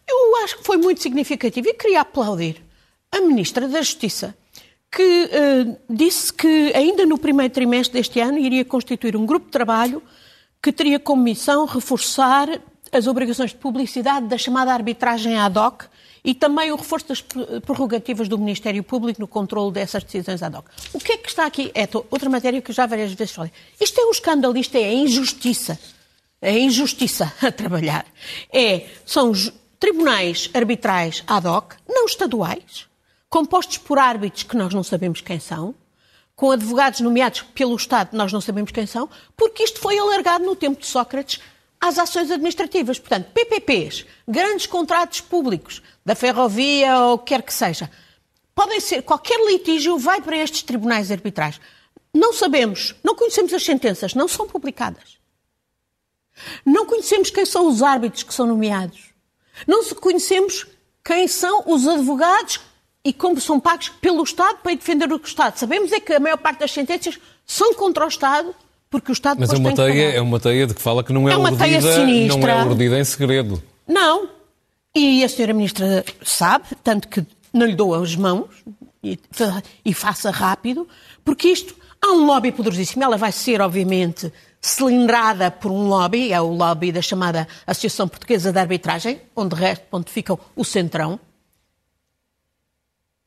Eu 0.09 0.37
acho 0.45 0.59
que 0.59 0.65
foi 0.65 0.77
muito 0.77 1.03
significativo 1.03 1.69
e 1.69 1.75
queria 1.75 2.01
aplaudir 2.01 2.57
a 3.13 3.21
Ministra 3.21 3.69
da 3.69 3.81
Justiça 3.81 4.35
que 4.91 5.03
uh, 5.03 5.79
disse 5.89 6.33
que 6.33 6.73
ainda 6.75 7.05
no 7.05 7.19
primeiro 7.19 7.53
trimestre 7.53 7.99
deste 7.99 8.21
ano 8.21 8.39
iria 8.39 8.65
constituir 8.65 9.17
um 9.17 9.27
grupo 9.27 9.47
de 9.47 9.53
trabalho 9.53 10.03
que 10.63 10.73
teria 10.73 10.99
como 10.99 11.23
missão 11.23 11.67
reforçar 11.67 12.49
as 12.91 13.07
obrigações 13.07 13.51
de 13.51 13.57
publicidade 13.57 14.27
da 14.27 14.39
chamada 14.39 14.73
arbitragem 14.73 15.37
ad 15.37 15.59
hoc 15.59 15.85
e 16.25 16.35
também 16.35 16.73
o 16.73 16.77
reforço 16.77 17.09
das 17.09 17.21
prerrogativas 17.21 18.29
do 18.29 18.39
Ministério 18.39 18.83
Público 18.83 19.21
no 19.21 19.29
controle 19.29 19.73
dessas 19.73 20.03
decisões 20.03 20.43
ad 20.43 20.57
hoc. 20.57 20.67
O 20.93 20.99
que 20.99 21.13
é 21.13 21.17
que 21.17 21.29
está 21.29 21.47
aqui? 21.47 21.71
É 21.75 21.89
outra 22.11 22.29
matéria 22.29 22.61
que 22.61 22.73
já 22.73 22.87
várias 22.87 23.13
vezes 23.13 23.35
falei. 23.35 23.53
Isto 23.81 24.01
é 24.01 24.05
um 24.05 24.11
escândalo, 24.11 24.57
isto 24.57 24.75
é 24.77 24.85
a 24.85 24.93
injustiça. 24.93 25.79
É 26.41 26.51
a 26.51 26.59
injustiça 26.59 27.33
a 27.43 27.53
trabalhar. 27.53 28.07
É, 28.53 28.87
são 29.05 29.33
tribunais 29.79 30.51
arbitrais 30.55 31.23
ad 31.27 31.47
hoc, 31.47 31.75
não 31.89 32.07
estaduais, 32.07 32.88
compostos 33.29 33.79
por 33.79 33.99
árbitros 33.99 34.43
que 34.43 34.57
nós 34.57 34.73
não 34.73 34.83
sabemos 34.83 35.21
quem 35.21 35.39
são, 35.39 35.75
com 36.35 36.51
advogados 36.51 37.01
nomeados 37.01 37.43
pelo 37.43 37.75
Estado, 37.75 38.17
nós 38.17 38.33
não 38.33 38.41
sabemos 38.41 38.71
quem 38.71 38.87
são, 38.87 39.09
porque 39.37 39.65
isto 39.65 39.81
foi 39.81 39.99
alargado 39.99 40.45
no 40.45 40.55
tempo 40.55 40.81
de 40.81 40.87
Sócrates 40.87 41.41
às 41.81 41.99
ações 41.99 42.31
administrativas. 42.31 42.99
Portanto, 42.99 43.31
PPPs, 43.33 44.07
grandes 44.27 44.67
contratos 44.67 45.21
públicos 45.21 45.83
da 46.05 46.15
ferrovia 46.15 46.97
ou 47.01 47.19
quer 47.19 47.43
que 47.43 47.53
seja, 47.53 47.91
podem 48.55 48.81
ser, 48.81 49.03
qualquer 49.03 49.39
litígio 49.47 49.99
vai 49.99 50.21
para 50.21 50.37
estes 50.37 50.63
tribunais 50.63 51.11
arbitrais. 51.11 51.61
Não 52.15 52.33
sabemos, 52.33 52.95
não 53.03 53.15
conhecemos 53.15 53.53
as 53.53 53.65
sentenças, 53.65 54.15
não 54.15 54.29
são 54.29 54.47
publicadas. 54.47 55.19
Não 56.65 56.87
conhecemos 56.87 57.31
quem 57.31 57.45
são 57.45 57.67
os 57.67 57.83
árbitros 57.83 58.23
que 58.23 58.33
são 58.33 58.47
nomeados. 58.47 59.13
Não 59.67 59.85
conhecemos 59.95 60.67
quem 61.05 61.27
são 61.27 61.65
os 61.67 61.87
advogados 61.87 62.61
e 63.09 63.13
como 63.15 63.41
são 63.41 63.59
pagos 63.59 63.89
pelo 63.89 64.23
Estado 64.23 64.59
para 64.63 64.75
defender 64.75 65.11
o 65.11 65.17
Estado. 65.17 65.57
Sabemos 65.57 65.91
é 65.93 65.99
que 65.99 66.13
a 66.13 66.21
maior 66.21 66.37
parte 66.37 66.61
das 66.61 66.71
sentenças 66.71 67.19
são 67.47 67.73
contra 67.73 68.05
o 68.05 68.09
Estado, 68.09 68.55
porque 68.91 69.11
o 69.11 69.15
Estado 69.15 69.41
Mas 69.41 69.51
é 69.51 69.57
uma, 69.57 69.75
teia, 69.75 70.11
é 70.11 70.21
uma 70.21 70.39
teia 70.39 70.67
de 70.67 70.75
que 70.75 70.83
fala 70.83 71.03
que 71.03 71.11
não 71.11 71.27
é, 71.27 71.33
é 71.33 71.37
uma 71.39 71.51
urdida, 71.51 72.37
não 72.37 72.47
é 72.47 72.65
urdida 72.67 72.99
em 73.01 73.05
segredo. 73.05 73.63
Não. 73.87 74.29
E 74.95 75.25
a 75.25 75.29
senhora 75.31 75.55
Ministra 75.55 76.05
sabe, 76.23 76.67
tanto 76.85 77.09
que 77.09 77.25
não 77.51 77.65
lhe 77.65 77.75
dou 77.75 77.95
as 77.95 78.15
mãos 78.15 78.51
e, 79.03 79.19
e 79.83 79.95
faça 79.95 80.31
rápido, 80.31 80.87
porque 81.25 81.49
isto 81.49 81.75
há 82.03 82.09
um 82.09 82.27
lobby 82.27 82.53
poderosíssimo. 82.53 83.03
Ela 83.03 83.17
vai 83.17 83.33
ser, 83.33 83.63
obviamente, 83.63 84.31
cilindrada 84.61 85.51
por 85.51 85.73
um 85.73 85.89
lobby, 85.89 86.31
é 86.31 86.41
o 86.43 86.53
lobby 86.53 86.93
da 86.93 87.01
chamada 87.01 87.49
Associação 87.67 88.07
Portuguesa 88.07 88.53
de 88.53 88.59
Arbitragem, 88.59 89.19
onde, 89.35 89.55
resto, 89.55 89.87
onde 89.91 90.11
fica 90.11 90.39
o 90.55 90.63
centrão, 90.63 91.19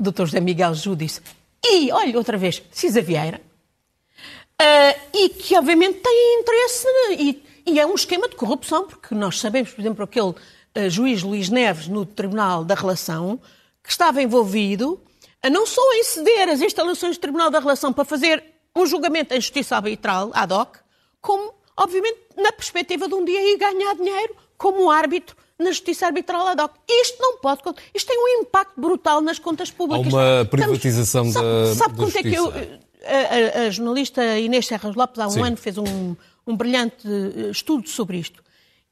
Dr. 0.01 0.25
José 0.25 0.39
Miguel 0.39 0.73
Júdice 0.73 1.21
e, 1.63 1.91
olha, 1.91 2.17
outra 2.17 2.37
vez, 2.37 2.61
Cisa 2.71 3.01
Vieira, 3.01 3.39
uh, 4.61 4.99
e 5.13 5.29
que 5.29 5.55
obviamente 5.55 5.99
têm 5.99 6.39
interesse 6.39 6.87
e, 7.17 7.43
e, 7.65 7.79
é 7.79 7.85
um 7.85 7.93
esquema 7.93 8.27
de 8.27 8.35
corrupção, 8.35 8.87
porque 8.87 9.13
nós 9.13 9.39
sabemos, 9.39 9.71
por 9.71 9.81
exemplo, 9.81 10.03
aquele 10.03 10.29
uh, 10.29 10.89
juiz 10.89 11.21
Luís 11.21 11.49
Neves 11.49 11.87
no 11.87 12.05
Tribunal 12.05 12.65
da 12.65 12.73
Relação, 12.73 13.39
que 13.83 13.91
estava 13.91 14.21
envolvido 14.21 14.99
a 15.43 15.49
não 15.49 15.65
só 15.65 15.81
em 15.93 16.03
ceder 16.03 16.49
as 16.49 16.61
instalações 16.61 17.17
do 17.17 17.21
Tribunal 17.21 17.49
da 17.49 17.59
Relação 17.59 17.93
para 17.93 18.05
fazer 18.05 18.43
um 18.75 18.85
julgamento 18.85 19.33
em 19.33 19.41
justiça 19.41 19.75
arbitral, 19.75 20.31
ad 20.33 20.53
hoc, 20.53 20.77
como, 21.19 21.53
obviamente, 21.77 22.19
na 22.37 22.51
perspectiva 22.51 23.07
de 23.07 23.13
um 23.13 23.25
dia 23.25 23.53
ir 23.53 23.57
ganhar 23.57 23.95
dinheiro 23.95 24.35
como 24.57 24.89
árbitro 24.89 25.35
na 25.61 25.71
justiça 25.71 26.05
arbitral 26.05 26.47
ad 26.47 26.61
hoc. 26.61 26.73
Isto 26.89 27.21
não 27.21 27.37
pode. 27.37 27.61
Isto 27.93 28.07
tem 28.07 28.17
um 28.17 28.41
impacto 28.41 28.79
brutal 28.79 29.21
nas 29.21 29.39
contas 29.39 29.71
públicas. 29.71 30.13
Há 30.13 30.17
uma 30.17 30.45
privatização 30.45 31.25
Estamos, 31.27 31.51
da. 31.51 31.75
Sabe, 31.75 31.77
sabe 31.77 31.95
quanto 31.95 32.17
é 32.17 32.23
que 32.23 32.33
eu. 32.33 32.53
A, 33.03 33.61
a, 33.61 33.61
a, 33.63 33.69
jornalista 33.71 34.37
Inês 34.37 34.67
Serras 34.67 34.95
Lopes, 34.95 35.19
há 35.19 35.27
um 35.27 35.31
Sim. 35.31 35.41
ano, 35.41 35.57
fez 35.57 35.77
um, 35.77 36.15
um 36.45 36.55
brilhante 36.55 37.07
eh, 37.07 37.49
estudo 37.49 37.89
sobre 37.89 38.17
isto. 38.17 38.43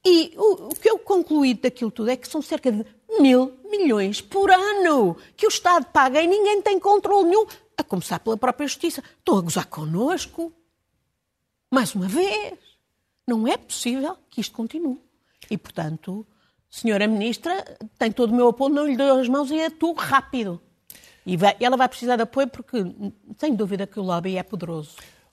E 0.04 0.34
o, 0.36 0.70
o, 0.70 0.70
que 0.70 0.90
eu 0.90 0.98
concluí 0.98 1.54
daquilo 1.54 1.92
tudo 1.92 2.10
é 2.10 2.16
que 2.16 2.28
são 2.28 2.42
cerca 2.42 2.72
de 2.72 2.84
mil 3.20 3.54
milhões 3.70 4.22
por 4.22 4.50
ano 4.50 5.16
que 5.36 5.46
o 5.46 5.50
Estado 5.50 5.86
paga 5.88 6.22
e 6.22 6.28
ninguém 6.28 6.62
tem 6.62 6.80
controle 6.80 7.30
nenhum, 7.30 7.46
a 7.78 7.84
começar 7.84 8.20
pela 8.20 8.38
própria 8.38 8.68
Justiça. 8.68 9.04
Estão 9.20 9.38
a 9.38 9.42
gozar 9.42 9.68
connosco. 9.68 10.52
Mais 11.72 11.94
uma 11.94 12.08
vez. 12.08 12.58
Não 13.28 13.48
é 13.48 13.58
possível 13.58 14.18
que 14.30 14.42
isto 14.42 14.56
continue. 14.56 15.00
E, 15.52 15.58
portanto, 15.58 16.26
senhora 16.70 17.08
Ministra, 17.08 17.66
tem 17.98 18.12
todo 18.12 18.32
o 18.32 18.36
meu 18.36 18.50
apoio, 18.50 18.74
não 18.74 18.86
lhe 18.86 18.96
dou 18.96 19.20
as 19.20 19.28
mãos 19.28 19.50
e 19.52 19.62
atuo 19.62 19.94
rápido. 19.94 20.62
E 21.26 21.38
vai, 21.38 21.56
ela 21.60 21.78
vai 21.78 21.88
precisar 21.88 22.16
de 22.16 22.24
apoio 22.24 22.48
porque, 22.48 22.86
sem 23.38 23.56
dúvida, 23.56 23.86
que 23.86 24.00
o 24.00 24.04
lobby 24.04 24.38
é 24.38 24.44
poderoso. 24.44 24.92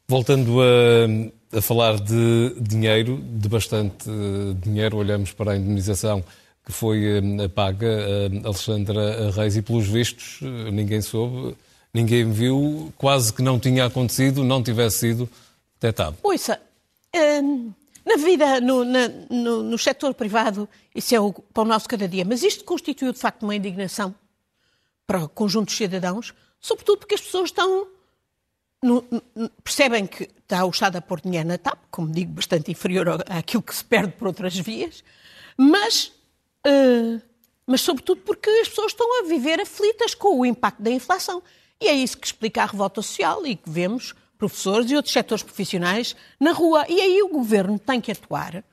Voltando 0.08 0.60
a, 0.60 1.56
a 1.58 1.62
falar 1.62 1.98
de 1.98 2.54
dinheiro, 2.60 3.18
de 3.22 3.48
bastante 3.48 4.08
dinheiro, 4.62 4.96
olhamos 4.96 5.32
para 5.32 5.52
a 5.52 5.56
indemnização 5.56 6.22
que 6.66 6.72
foi 6.72 7.18
eh, 7.18 7.48
paga 7.48 7.86
a 7.86 8.46
Alexandra 8.48 9.30
Reis 9.30 9.56
e, 9.56 9.62
pelos 9.62 9.86
vistos, 9.86 10.40
ninguém 10.72 11.00
soube, 11.00 11.56
ninguém 11.94 12.30
viu, 12.30 12.92
quase 12.98 13.32
que 13.32 13.40
não 13.40 13.58
tinha 13.58 13.84
acontecido, 13.84 14.42
não 14.42 14.60
tivesse 14.60 14.98
sido 14.98 15.30
detectado. 15.80 16.16
Ouça, 16.24 16.60
hum, 17.14 17.70
na 18.06 18.16
vida, 18.16 18.60
no, 18.60 18.84
na, 18.84 19.08
no, 19.28 19.64
no 19.64 19.76
setor 19.76 20.14
privado, 20.14 20.68
isso 20.94 21.12
é 21.12 21.18
o 21.18 21.32
para 21.32 21.64
o 21.64 21.66
nosso 21.66 21.88
cada 21.88 22.06
dia. 22.06 22.25
Mas 22.25 22.44
isto 22.44 22.62
constituiu, 22.64 23.12
de 23.12 23.18
facto, 23.18 23.42
uma 23.42 23.56
indignação 23.56 24.14
para 25.04 25.25
o 25.25 25.28
conjunto 25.28 25.66
dos 25.66 25.76
cidadãos, 25.76 26.32
sobretudo 26.60 26.98
porque 26.98 27.16
as 27.16 27.20
pessoas 27.20 27.50
estão. 27.50 27.88
No, 28.80 29.04
no, 29.34 29.50
percebem 29.64 30.06
que 30.06 30.25
está 30.25 30.64
o 30.64 30.70
Estado 30.70 30.96
a 30.96 31.00
pôr 31.00 31.20
dinheiro 31.20 31.48
na 31.48 31.58
TAP, 31.58 31.78
como 31.90 32.12
digo, 32.12 32.34
bastante 32.34 32.70
inferior 32.70 33.25
àquilo 33.28 33.62
que 33.62 33.75
se 33.75 33.84
perde 33.84 34.12
por 34.12 34.28
outras 34.28 34.56
vias, 34.56 35.02
mas, 35.56 36.12
uh, 36.64 37.20
mas 37.66 37.80
sobretudo 37.80 38.20
porque 38.20 38.48
as 38.48 38.68
pessoas 38.68 38.92
estão 38.92 39.20
a 39.20 39.26
viver 39.26 39.60
aflitas 39.60 40.14
com 40.14 40.38
o 40.38 40.46
impacto 40.46 40.80
da 40.80 40.90
inflação. 40.90 41.42
E 41.80 41.88
é 41.88 41.94
isso 41.94 42.18
que 42.18 42.26
explica 42.26 42.62
a 42.62 42.66
revolta 42.66 43.02
social 43.02 43.44
e 43.46 43.56
que 43.56 43.68
vemos 43.68 44.14
professores 44.38 44.90
e 44.90 44.96
outros 44.96 45.12
setores 45.12 45.42
profissionais 45.42 46.14
na 46.38 46.52
rua. 46.52 46.84
E 46.88 47.00
aí 47.00 47.22
o 47.22 47.28
governo 47.28 47.78
tem 47.78 48.00
que 48.00 48.12
atuar. 48.12 48.64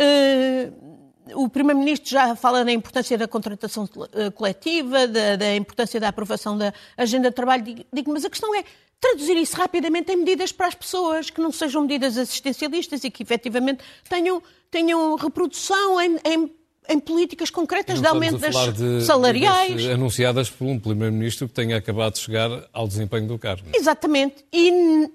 Uh, 0.00 0.98
o 1.34 1.48
Primeiro-Ministro 1.48 2.10
já 2.10 2.34
fala 2.36 2.64
da 2.64 2.72
importância 2.72 3.18
da 3.18 3.28
contratação 3.28 3.88
eh, 4.12 4.30
coletiva, 4.30 5.06
da, 5.06 5.36
da, 5.36 5.54
importância 5.54 6.00
da 6.00 6.08
aprovação 6.08 6.56
da 6.56 6.72
agenda 6.96 7.28
de 7.30 7.36
trabalho. 7.36 7.64
Digo, 7.92 8.12
mas 8.12 8.24
a 8.24 8.30
questão 8.30 8.54
é 8.54 8.64
traduzir 9.00 9.36
isso 9.36 9.56
rapidamente 9.56 10.12
em 10.12 10.16
medidas 10.16 10.52
para 10.52 10.66
as 10.66 10.74
pessoas, 10.74 11.30
que 11.30 11.40
não 11.40 11.52
sejam 11.52 11.82
medidas 11.82 12.16
assistencialistas 12.16 13.04
e 13.04 13.10
que 13.10 13.22
efetivamente 13.22 13.82
tenham, 14.08 14.42
tenham 14.70 15.14
reprodução 15.16 16.00
em, 16.00 16.16
em 16.24 16.57
em 16.88 16.98
políticas 16.98 17.50
concretas 17.50 18.00
de 18.00 18.06
aumento 18.06 18.38
das 18.38 18.54
de, 18.74 19.04
salariais. 19.04 19.86
Anunciadas 19.86 20.48
por 20.48 20.66
um 20.66 20.78
Primeiro-Ministro 20.78 21.46
que 21.46 21.54
tenha 21.54 21.76
acabado 21.76 22.14
de 22.14 22.20
chegar 22.20 22.68
ao 22.72 22.88
desempenho 22.88 23.28
do 23.28 23.38
cargo. 23.38 23.68
Exatamente. 23.74 24.44
E, 24.52 25.10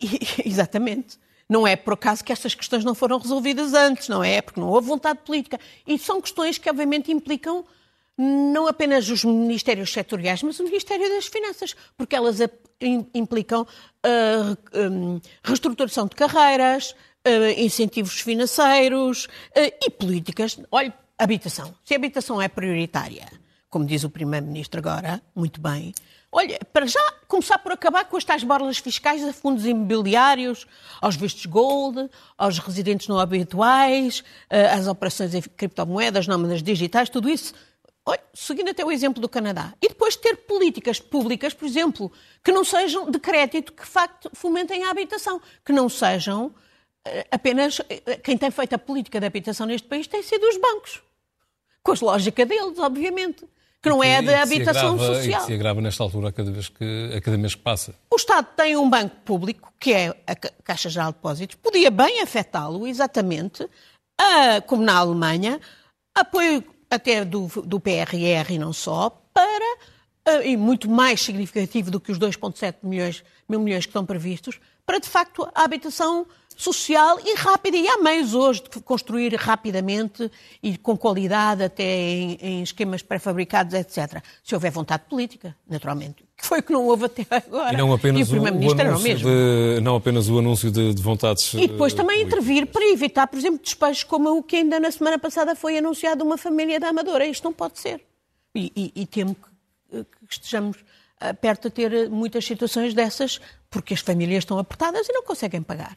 e, 0.00 0.20
exatamente. 0.48 1.18
Não 1.48 1.66
é 1.66 1.76
por 1.76 1.94
acaso 1.94 2.24
que 2.24 2.32
estas 2.32 2.54
questões 2.54 2.84
não 2.84 2.94
foram 2.94 3.18
resolvidas 3.18 3.74
antes, 3.74 4.08
não 4.08 4.24
é? 4.24 4.40
Porque 4.42 4.58
não 4.58 4.68
houve 4.68 4.88
vontade 4.88 5.20
política. 5.24 5.60
E 5.86 5.98
são 5.98 6.20
questões 6.20 6.58
que, 6.58 6.68
obviamente, 6.68 7.12
implicam 7.12 7.64
não 8.16 8.66
apenas 8.66 9.08
os 9.08 9.24
ministérios 9.24 9.92
setoriais, 9.92 10.42
mas 10.42 10.58
o 10.60 10.64
Ministério 10.64 11.08
das 11.08 11.26
Finanças, 11.26 11.74
porque 11.96 12.14
elas 12.14 12.38
implicam 13.12 13.62
uh, 13.62 15.20
reestruturação 15.42 16.06
de 16.06 16.14
carreiras, 16.14 16.94
uh, 17.26 17.60
incentivos 17.60 18.20
financeiros 18.20 19.26
uh, 19.26 19.72
e 19.82 19.90
políticas. 19.90 20.58
Habitação. 21.18 21.74
Se 21.84 21.94
a 21.94 21.96
habitação 21.96 22.40
é 22.40 22.48
prioritária, 22.48 23.26
como 23.70 23.84
diz 23.84 24.04
o 24.04 24.10
Primeiro-Ministro 24.10 24.80
agora, 24.80 25.22
muito 25.34 25.60
bem, 25.60 25.94
olha, 26.30 26.58
para 26.72 26.86
já 26.86 27.00
começar 27.28 27.58
por 27.58 27.72
acabar 27.72 28.04
com 28.04 28.16
as 28.16 28.24
tais 28.24 28.44
borlas 28.44 28.78
fiscais 28.78 29.22
a 29.24 29.32
fundos 29.32 29.64
imobiliários, 29.66 30.66
aos 31.00 31.16
vistos 31.16 31.46
gold, 31.46 32.08
aos 32.36 32.58
residentes 32.58 33.08
não 33.08 33.18
habituais, 33.18 34.22
eh, 34.50 34.66
às 34.66 34.86
operações 34.86 35.34
em 35.34 35.42
criptomoedas, 35.42 36.26
nómadas 36.26 36.62
digitais, 36.62 37.08
tudo 37.08 37.28
isso. 37.28 37.54
Olha, 38.06 38.20
seguindo 38.34 38.68
até 38.68 38.84
o 38.84 38.92
exemplo 38.92 39.20
do 39.20 39.28
Canadá. 39.28 39.72
E 39.80 39.88
depois 39.88 40.14
ter 40.14 40.36
políticas 40.36 41.00
públicas, 41.00 41.54
por 41.54 41.64
exemplo, 41.64 42.12
que 42.42 42.52
não 42.52 42.62
sejam 42.62 43.10
de 43.10 43.18
crédito, 43.18 43.72
que 43.72 43.82
de 43.82 43.88
facto 43.88 44.30
fomentem 44.34 44.84
a 44.84 44.90
habitação, 44.90 45.40
que 45.64 45.72
não 45.72 45.88
sejam 45.88 46.54
apenas. 47.30 47.80
Eh, 47.88 48.16
quem 48.22 48.36
tem 48.36 48.50
feito 48.50 48.74
a 48.74 48.78
política 48.78 49.20
de 49.20 49.26
habitação 49.26 49.66
neste 49.66 49.86
país 49.88 50.06
tem 50.06 50.22
sido 50.22 50.44
os 50.46 50.56
bancos 50.56 51.02
com 51.84 51.92
a 51.92 51.96
lógica 52.00 52.46
deles, 52.46 52.78
obviamente, 52.78 53.44
que 53.82 53.90
não 53.90 54.02
é 54.02 54.16
a 54.16 54.20
da 54.22 54.42
habitação 54.42 54.94
agrava, 54.94 55.14
social. 55.14 55.40
E 55.40 55.42
que 55.42 55.46
se 55.46 55.52
agrava 55.52 55.80
nesta 55.82 56.02
altura 56.02 56.30
a 56.30 56.32
cada, 56.32 56.50
vez 56.50 56.70
que, 56.70 57.12
a 57.14 57.20
cada 57.20 57.36
mês 57.36 57.54
que 57.54 57.60
passa. 57.60 57.94
O 58.10 58.16
Estado 58.16 58.48
tem 58.56 58.74
um 58.76 58.88
banco 58.88 59.14
público, 59.24 59.70
que 59.78 59.92
é 59.92 60.16
a 60.26 60.34
Caixa 60.34 60.88
Geral 60.88 61.10
de 61.10 61.18
Depósitos, 61.18 61.56
podia 61.56 61.90
bem 61.90 62.22
afetá-lo, 62.22 62.86
exatamente, 62.86 63.68
a, 64.18 64.62
como 64.62 64.82
na 64.82 64.96
Alemanha, 64.96 65.60
apoio 66.14 66.64
até 66.88 67.22
do, 67.22 67.48
do 67.62 67.78
PRR 67.78 68.50
e 68.50 68.58
não 68.58 68.72
só, 68.72 69.10
para 69.34 69.76
uh, 70.38 70.42
e 70.42 70.56
muito 70.56 70.88
mais 70.88 71.20
significativo 71.20 71.90
do 71.90 72.00
que 72.00 72.10
os 72.10 72.18
2,7 72.18 72.76
milhões, 72.82 73.22
mil 73.46 73.60
milhões 73.60 73.84
que 73.84 73.90
estão 73.90 74.06
previstos, 74.06 74.58
para 74.86 74.98
de 74.98 75.08
facto 75.08 75.46
a 75.54 75.64
habitação 75.64 76.26
social 76.56 77.18
e 77.24 77.34
rápida. 77.34 77.76
E 77.76 77.88
há 77.88 77.98
meios 77.98 78.34
hoje 78.34 78.62
de 78.62 78.80
construir 78.80 79.34
rapidamente 79.34 80.30
e 80.62 80.76
com 80.78 80.96
qualidade, 80.96 81.64
até 81.64 81.84
em, 81.84 82.38
em 82.40 82.62
esquemas 82.62 83.02
pré-fabricados, 83.02 83.74
etc. 83.74 84.22
Se 84.42 84.54
houver 84.54 84.70
vontade 84.70 85.04
política, 85.08 85.56
naturalmente. 85.68 86.24
Que 86.36 86.46
foi 86.46 86.58
o 86.60 86.62
que 86.62 86.72
não 86.72 86.84
houve 86.86 87.06
até 87.06 87.26
agora. 87.30 87.74
E 87.74 87.76
não 87.76 87.92
apenas, 87.92 88.28
e 88.28 88.34
o, 88.34 88.38
o, 88.38 88.42
o 88.42 88.46
anúncio 88.46 89.16
de, 89.16 89.80
não 89.82 89.96
apenas 89.96 90.28
o 90.28 90.38
anúncio 90.38 90.70
de, 90.70 90.94
de 90.94 91.02
vontades. 91.02 91.54
E 91.54 91.68
depois 91.68 91.92
uh, 91.92 91.96
também 91.96 92.22
intervir 92.22 92.66
para 92.66 92.84
evitar, 92.90 93.26
por 93.26 93.38
exemplo, 93.38 93.60
despejos 93.62 94.04
como 94.04 94.30
o 94.36 94.42
que 94.42 94.56
ainda 94.56 94.80
na 94.80 94.90
semana 94.90 95.18
passada 95.18 95.54
foi 95.54 95.78
anunciado 95.78 96.24
uma 96.24 96.36
família 96.36 96.80
da 96.80 96.88
Amadora. 96.88 97.26
Isto 97.26 97.44
não 97.44 97.52
pode 97.52 97.78
ser. 97.78 98.00
E, 98.54 98.72
e, 98.76 99.02
e 99.02 99.06
temo 99.06 99.34
que, 99.34 100.04
que 100.04 100.08
estejamos 100.28 100.78
perto 101.40 101.68
a 101.68 101.70
ter 101.70 102.10
muitas 102.10 102.44
situações 102.44 102.92
dessas, 102.92 103.40
porque 103.70 103.94
as 103.94 104.00
famílias 104.00 104.42
estão 104.42 104.58
apertadas 104.58 105.08
e 105.08 105.12
não 105.12 105.22
conseguem 105.22 105.62
pagar. 105.62 105.96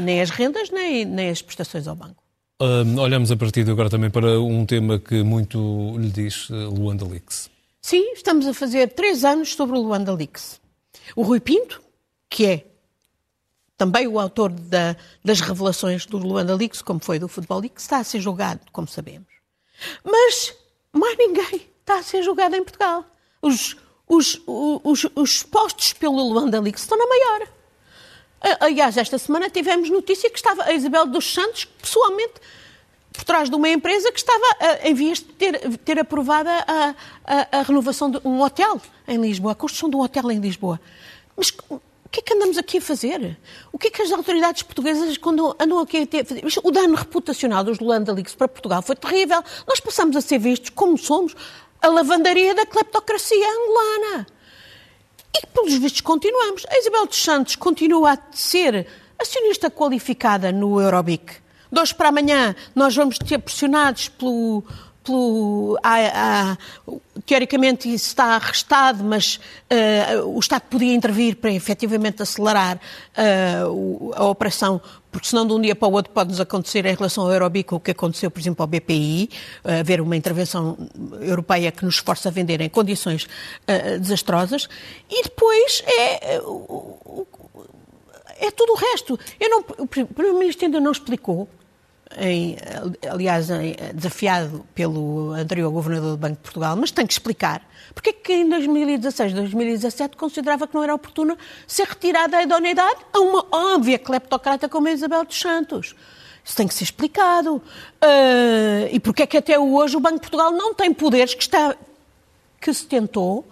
Nem 0.00 0.20
as 0.20 0.30
rendas, 0.30 0.70
nem, 0.70 1.04
nem 1.04 1.30
as 1.30 1.42
prestações 1.42 1.86
ao 1.86 1.94
banco. 1.94 2.22
Uh, 2.60 3.00
olhamos 3.00 3.30
a 3.32 3.36
partir 3.36 3.64
de 3.64 3.70
agora 3.70 3.90
também 3.90 4.08
para 4.08 4.40
um 4.40 4.64
tema 4.64 4.98
que 4.98 5.22
muito 5.22 5.96
lhe 5.98 6.10
diz, 6.10 6.48
uh, 6.50 6.70
Luanda 6.70 7.04
Leaks. 7.04 7.50
Sim, 7.80 8.12
estamos 8.12 8.46
a 8.46 8.54
fazer 8.54 8.92
três 8.92 9.24
anos 9.24 9.54
sobre 9.54 9.76
o 9.76 9.80
Luanda 9.80 10.14
Leaks. 10.14 10.60
O 11.16 11.22
Rui 11.22 11.40
Pinto, 11.40 11.82
que 12.30 12.46
é 12.46 12.64
também 13.76 14.06
o 14.06 14.20
autor 14.20 14.52
da, 14.52 14.96
das 15.24 15.40
revelações 15.40 16.06
do 16.06 16.16
Luanda 16.18 16.54
Leaks, 16.54 16.80
como 16.82 17.00
foi 17.00 17.18
do 17.18 17.26
Futebol 17.26 17.60
Leaks, 17.60 17.82
está 17.82 17.98
a 17.98 18.04
ser 18.04 18.20
julgado, 18.20 18.60
como 18.70 18.86
sabemos. 18.86 19.26
Mas 20.04 20.54
mais 20.92 21.18
ninguém 21.18 21.66
está 21.80 21.98
a 21.98 22.02
ser 22.02 22.22
julgado 22.22 22.54
em 22.54 22.62
Portugal. 22.62 23.04
Os, 23.42 23.76
os, 24.06 24.40
os, 24.46 25.06
os 25.16 25.42
postos 25.42 25.92
pelo 25.94 26.22
Luanda 26.22 26.60
Leaks 26.60 26.82
estão 26.82 26.96
na 26.96 27.06
maior. 27.06 27.48
Aliás, 28.60 28.96
esta 28.96 29.18
semana 29.18 29.48
tivemos 29.48 29.88
notícia 29.88 30.28
que 30.28 30.36
estava 30.36 30.64
a 30.64 30.72
Isabel 30.72 31.06
dos 31.06 31.32
Santos, 31.32 31.64
pessoalmente, 31.64 32.34
por 33.12 33.24
trás 33.24 33.48
de 33.48 33.54
uma 33.54 33.68
empresa 33.68 34.10
que 34.10 34.18
estava 34.18 34.44
em 34.82 34.94
vias 34.94 35.18
de 35.18 35.26
ter, 35.26 35.78
ter 35.78 35.98
aprovada 35.98 36.50
a, 36.66 36.94
a, 37.24 37.58
a, 37.58 37.62
renovação 37.62 38.10
de 38.10 38.18
um 38.24 38.40
hotel 38.40 38.80
em 39.06 39.18
Lisboa, 39.18 39.52
a 39.52 39.54
construção 39.54 39.88
de 39.90 39.96
um 39.96 40.00
hotel 40.00 40.30
em 40.30 40.40
Lisboa. 40.40 40.80
Mas 41.36 41.50
o 41.68 41.80
que 42.10 42.20
é 42.20 42.22
que 42.22 42.34
andamos 42.34 42.58
aqui 42.58 42.78
a 42.78 42.80
fazer? 42.80 43.38
O 43.72 43.78
que 43.78 43.88
é 43.88 43.90
que 43.90 44.02
as 44.02 44.10
autoridades 44.10 44.62
portuguesas 44.62 45.16
quando 45.18 45.54
andam 45.58 45.78
aqui 45.78 45.98
a 45.98 46.06
ter? 46.06 46.26
O 46.64 46.70
dano 46.70 46.94
reputacional 46.94 47.62
dos 47.62 47.78
Luanda 47.78 48.12
Leaks 48.12 48.34
para 48.34 48.48
Portugal 48.48 48.82
foi 48.82 48.96
terrível. 48.96 49.42
Nós 49.66 49.78
passamos 49.78 50.16
a 50.16 50.20
ser 50.20 50.38
vistos 50.38 50.70
como 50.70 50.98
somos 50.98 51.34
a 51.80 51.88
lavandaria 51.88 52.54
da 52.54 52.66
cleptocracia 52.66 53.46
angolana. 53.48 54.26
E, 55.34 55.46
pelos 55.46 55.74
vistos, 55.74 56.00
continuamos. 56.02 56.64
A 56.68 56.78
Isabel 56.78 57.06
dos 57.06 57.22
Santos 57.22 57.56
continua 57.56 58.12
a 58.12 58.18
ser 58.32 58.86
acionista 59.18 59.70
qualificada 59.70 60.52
no 60.52 60.80
Eurobic. 60.80 61.40
De 61.70 61.80
hoje 61.80 61.94
para 61.94 62.10
amanhã, 62.10 62.54
nós 62.74 62.94
vamos 62.94 63.16
ser 63.26 63.38
pressionados 63.38 64.08
pelo. 64.08 64.62
Pelo 65.02 65.78
a, 65.82 66.52
a, 66.52 66.56
teoricamente, 67.26 67.92
isso 67.92 68.08
está 68.08 68.36
arrestado, 68.36 69.04
mas 69.04 69.36
uh, 69.36 70.28
o 70.28 70.38
Estado 70.38 70.62
podia 70.62 70.94
intervir 70.94 71.36
para 71.36 71.52
efetivamente 71.52 72.22
acelerar 72.22 72.76
uh, 72.76 74.12
a 74.14 74.24
operação 74.26 74.80
porque 75.12 75.28
senão 75.28 75.46
de 75.46 75.52
um 75.52 75.60
dia 75.60 75.76
para 75.76 75.86
o 75.86 75.92
outro 75.92 76.10
pode-nos 76.10 76.40
acontecer 76.40 76.86
em 76.86 76.94
relação 76.94 77.24
ao 77.24 77.32
Eurobic 77.32 77.70
o 77.74 77.78
que 77.78 77.90
aconteceu, 77.90 78.30
por 78.30 78.40
exemplo, 78.40 78.62
ao 78.62 78.66
BPI, 78.66 79.28
eh, 79.62 79.80
haver 79.80 80.00
uma 80.00 80.16
intervenção 80.16 80.78
europeia 81.20 81.70
que 81.70 81.84
nos 81.84 81.98
força 81.98 82.30
a 82.30 82.32
vender 82.32 82.62
em 82.62 82.68
condições 82.70 83.24
uh, 83.24 84.00
desastrosas, 84.00 84.66
e 85.10 85.22
depois 85.24 85.84
é, 85.86 86.36
é 88.40 88.50
tudo 88.50 88.72
o 88.72 88.76
resto. 88.76 89.18
Eu 89.38 89.50
não, 89.50 89.64
o 89.78 89.86
Primeiro-Ministro 89.86 90.64
ainda 90.64 90.80
não 90.80 90.92
explicou 90.92 91.46
em, 92.18 92.56
aliás, 93.10 93.50
em, 93.50 93.74
desafiado 93.94 94.64
pelo 94.74 95.32
anterior 95.32 95.70
governador 95.70 96.12
do 96.12 96.16
Banco 96.16 96.36
de 96.36 96.42
Portugal, 96.42 96.76
mas 96.76 96.90
tem 96.90 97.06
que 97.06 97.12
explicar 97.12 97.62
porque 97.94 98.10
é 98.10 98.12
que 98.12 98.32
em 98.32 98.48
2016, 98.48 99.32
2017 99.32 100.16
considerava 100.16 100.66
que 100.66 100.74
não 100.74 100.82
era 100.82 100.94
oportuno 100.94 101.36
ser 101.66 101.86
retirada 101.86 102.36
a 102.38 102.42
idoneidade 102.42 103.00
a 103.12 103.20
uma 103.20 103.44
óbvia 103.50 103.98
cleptocrata 103.98 104.68
como 104.68 104.88
a 104.88 104.92
Isabel 104.92 105.24
dos 105.24 105.38
Santos. 105.38 105.94
Isso 106.44 106.56
tem 106.56 106.66
que 106.66 106.74
ser 106.74 106.84
explicado. 106.84 107.56
Uh, 107.56 108.88
e 108.90 108.98
porque 108.98 109.22
é 109.22 109.26
que 109.26 109.36
até 109.36 109.58
hoje 109.58 109.96
o 109.96 110.00
Banco 110.00 110.16
de 110.16 110.20
Portugal 110.22 110.50
não 110.50 110.74
tem 110.74 110.92
poderes 110.92 111.34
que, 111.34 111.42
está, 111.42 111.76
que 112.60 112.72
se 112.72 112.86
tentou 112.86 113.46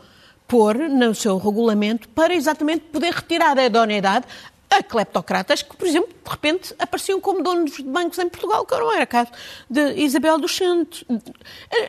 pôr 0.49 0.77
no 0.77 1.15
seu 1.15 1.39
regulamento 1.39 2.09
para 2.09 2.35
exatamente 2.35 2.87
poder 2.87 3.13
retirar 3.13 3.57
a 3.57 3.67
idoneidade 3.67 4.27
a 4.71 4.83
cleptocratas 4.83 5.63
que, 5.63 5.77
por 5.77 5.87
exemplo, 5.87 6.09
de 6.09 6.31
repente 6.31 6.75
apareciam 6.79 7.21
como 7.21 7.43
donos 7.43 7.73
de 7.73 7.83
bancos 7.83 8.19
em 8.19 8.29
Portugal, 8.29 8.65
que 8.65 8.75
não 8.77 8.93
era 8.93 9.05
caso 9.05 9.31
de 9.69 9.95
Isabel 9.95 10.39
dos 10.39 10.57
Santos. 10.57 11.05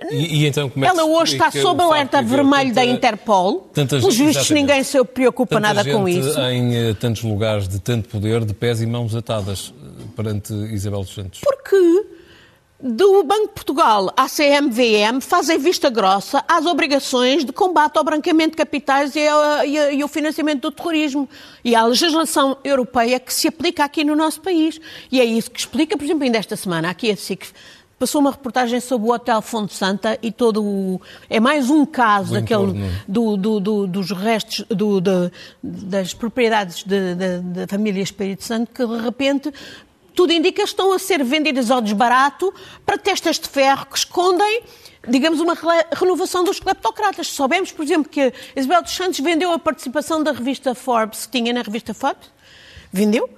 E, 0.09 0.41
e 0.41 0.47
então, 0.47 0.67
como 0.69 0.83
é 0.83 0.87
Ela 0.87 1.05
hoje 1.05 1.33
está 1.33 1.51
sob 1.51 1.81
alerta 1.81 2.21
vermelho 2.23 2.73
da 2.73 2.83
Interpol. 2.83 3.69
Pelos 3.73 4.17
vistos, 4.17 4.49
ninguém 4.49 4.83
se 4.83 5.01
preocupa 5.05 5.55
tanta 5.55 5.73
nada 5.73 5.91
com 5.91 6.09
isso. 6.09 6.39
em 6.41 6.89
uh, 6.89 6.95
tantos 6.95 7.21
lugares 7.21 7.67
de 7.67 7.79
tanto 7.79 8.09
poder, 8.09 8.43
de 8.43 8.53
pés 8.53 8.81
e 8.81 8.87
mãos 8.87 9.15
atadas 9.15 9.67
uh, 9.67 10.07
perante 10.15 10.51
Isabel 10.53 11.01
dos 11.01 11.13
Santos. 11.13 11.41
Porque 11.41 12.00
do 12.81 13.23
Banco 13.23 13.47
de 13.47 13.53
Portugal 13.53 14.11
à 14.17 14.27
CMVM 14.27 15.21
fazem 15.21 15.59
vista 15.59 15.89
grossa 15.89 16.43
às 16.47 16.65
obrigações 16.65 17.45
de 17.45 17.53
combate 17.53 17.97
ao 17.97 18.03
branqueamento 18.03 18.51
de 18.51 18.57
capitais 18.57 19.15
e, 19.15 19.27
ao, 19.27 19.63
e, 19.63 19.97
e 19.97 20.01
ao 20.01 20.07
financiamento 20.07 20.61
do 20.61 20.71
terrorismo 20.71 21.29
e 21.63 21.75
à 21.75 21.85
legislação 21.85 22.57
europeia 22.63 23.19
que 23.19 23.31
se 23.31 23.47
aplica 23.47 23.83
aqui 23.83 24.03
no 24.03 24.15
nosso 24.15 24.41
país. 24.41 24.79
E 25.11 25.21
é 25.21 25.25
isso 25.25 25.51
que 25.51 25.59
explica, 25.59 25.95
por 25.95 26.03
exemplo, 26.03 26.23
ainda 26.23 26.39
esta 26.39 26.55
semana, 26.55 26.89
aqui 26.89 27.11
a 27.11 27.15
SIC 27.15 27.45
passou 27.99 28.19
uma 28.19 28.31
reportagem 28.31 28.79
sobre 28.79 29.07
o 29.07 29.13
Hotel 29.13 29.39
Fonte 29.43 29.75
Santa 29.75 30.17
e 30.23 30.31
todo 30.31 30.63
o... 30.63 30.99
É 31.29 31.39
mais 31.39 31.69
um 31.69 31.85
caso 31.85 32.33
daquele, 32.33 32.89
do, 33.07 33.37
do, 33.37 33.59
do, 33.59 33.85
dos 33.85 34.09
restos 34.09 34.65
das 35.61 36.11
propriedades 36.15 36.83
da 36.83 37.67
família 37.67 38.01
Espírito 38.01 38.43
Santo 38.43 38.71
que, 38.73 38.83
de 38.83 38.97
repente, 38.97 39.53
tudo 40.13 40.33
indica 40.33 40.63
que 40.63 40.67
estão 40.67 40.91
a 40.91 40.99
ser 40.99 41.23
vendidas 41.23 41.71
ao 41.71 41.81
desbarato 41.81 42.53
para 42.85 42.97
testas 42.97 43.39
de 43.39 43.47
ferro 43.47 43.85
que 43.85 43.97
escondem, 43.97 44.63
digamos, 45.07 45.39
uma 45.39 45.55
renovação 45.93 46.43
dos 46.43 46.59
cleptocratas. 46.59 47.27
Soubemos, 47.27 47.71
por 47.71 47.83
exemplo, 47.83 48.09
que 48.09 48.33
Isabel 48.55 48.81
dos 48.81 48.93
Santos 48.93 49.19
vendeu 49.19 49.51
a 49.51 49.59
participação 49.59 50.21
da 50.23 50.31
revista 50.31 50.75
Forbes, 50.75 51.25
que 51.25 51.39
tinha 51.39 51.53
na 51.53 51.61
revista 51.61 51.93
Forbes, 51.93 52.29
vendeu, 52.91 53.29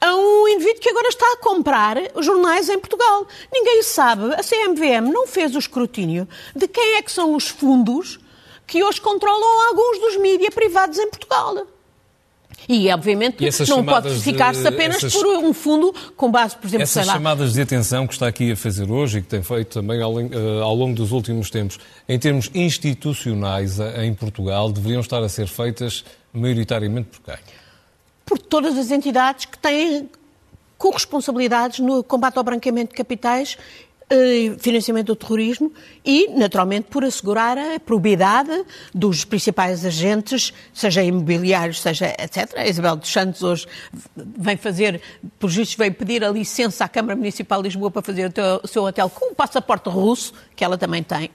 a 0.00 0.14
um 0.14 0.48
indivíduo 0.48 0.80
que 0.80 0.90
agora 0.90 1.08
está 1.08 1.32
a 1.32 1.36
comprar 1.38 1.96
jornais 2.20 2.68
em 2.68 2.78
Portugal. 2.78 3.26
Ninguém 3.52 3.82
sabe, 3.82 4.34
a 4.34 4.42
CMVM 4.42 5.10
não 5.12 5.26
fez 5.26 5.54
o 5.54 5.58
escrutínio 5.58 6.28
de 6.54 6.68
quem 6.68 6.96
é 6.96 7.02
que 7.02 7.10
são 7.10 7.34
os 7.34 7.48
fundos 7.48 8.18
que 8.66 8.82
hoje 8.82 9.00
controlam 9.00 9.68
alguns 9.68 9.98
dos 10.00 10.16
mídias 10.16 10.54
privados 10.54 10.98
em 10.98 11.08
Portugal. 11.08 11.66
E, 12.68 12.90
obviamente, 12.92 13.44
e 13.44 13.68
não 13.68 13.84
pode 13.84 14.14
ficar-se 14.20 14.66
apenas 14.66 14.96
essas, 14.96 15.14
por 15.14 15.26
um 15.26 15.52
fundo 15.52 15.94
com 16.16 16.30
base, 16.30 16.56
por 16.56 16.66
exemplo, 16.66 16.84
Essas 16.84 17.06
chamadas 17.06 17.52
de 17.52 17.60
atenção 17.60 18.06
que 18.06 18.14
está 18.14 18.26
aqui 18.26 18.52
a 18.52 18.56
fazer 18.56 18.90
hoje 18.90 19.18
e 19.18 19.22
que 19.22 19.28
tem 19.28 19.42
feito 19.42 19.80
também 19.80 20.00
ao, 20.00 20.18
eh, 20.20 20.26
ao 20.62 20.74
longo 20.74 20.94
dos 20.94 21.12
últimos 21.12 21.50
tempos, 21.50 21.78
em 22.08 22.18
termos 22.18 22.50
institucionais 22.54 23.78
eh, 23.78 24.06
em 24.06 24.14
Portugal, 24.14 24.72
deveriam 24.72 25.00
estar 25.00 25.22
a 25.22 25.28
ser 25.28 25.46
feitas 25.46 26.04
maioritariamente 26.32 27.08
por 27.10 27.20
quem? 27.20 27.42
Por 28.24 28.38
todas 28.38 28.78
as 28.78 28.90
entidades 28.90 29.44
que 29.44 29.58
têm 29.58 30.08
corresponsabilidades 30.78 31.78
no 31.78 32.02
combate 32.02 32.36
ao 32.36 32.44
branqueamento 32.44 32.90
de 32.90 32.96
capitais 32.96 33.56
financiamento 34.58 35.06
do 35.08 35.16
terrorismo 35.16 35.72
e, 36.04 36.28
naturalmente, 36.28 36.88
por 36.90 37.04
assegurar 37.04 37.56
a 37.56 37.80
probidade 37.80 38.64
dos 38.94 39.24
principais 39.24 39.84
agentes, 39.84 40.52
seja 40.72 41.02
imobiliários, 41.02 41.80
seja 41.80 42.14
etc. 42.18 42.52
A 42.56 42.66
Isabel 42.66 42.96
dos 42.96 43.10
Santos 43.10 43.42
hoje 43.42 43.66
vem 44.16 44.56
fazer, 44.56 45.00
por 45.38 45.50
justo, 45.50 45.76
veio 45.78 45.92
pedir 45.94 46.24
a 46.24 46.30
licença 46.30 46.84
à 46.84 46.88
Câmara 46.88 47.16
Municipal 47.16 47.62
de 47.62 47.68
Lisboa 47.68 47.90
para 47.90 48.02
fazer 48.02 48.32
o 48.62 48.68
seu 48.68 48.84
hotel 48.84 49.08
com 49.08 49.32
um 49.32 49.34
passaporte 49.34 49.88
russo, 49.88 50.32
que 50.54 50.64
ela 50.64 50.76
também 50.76 51.02
tem. 51.02 51.30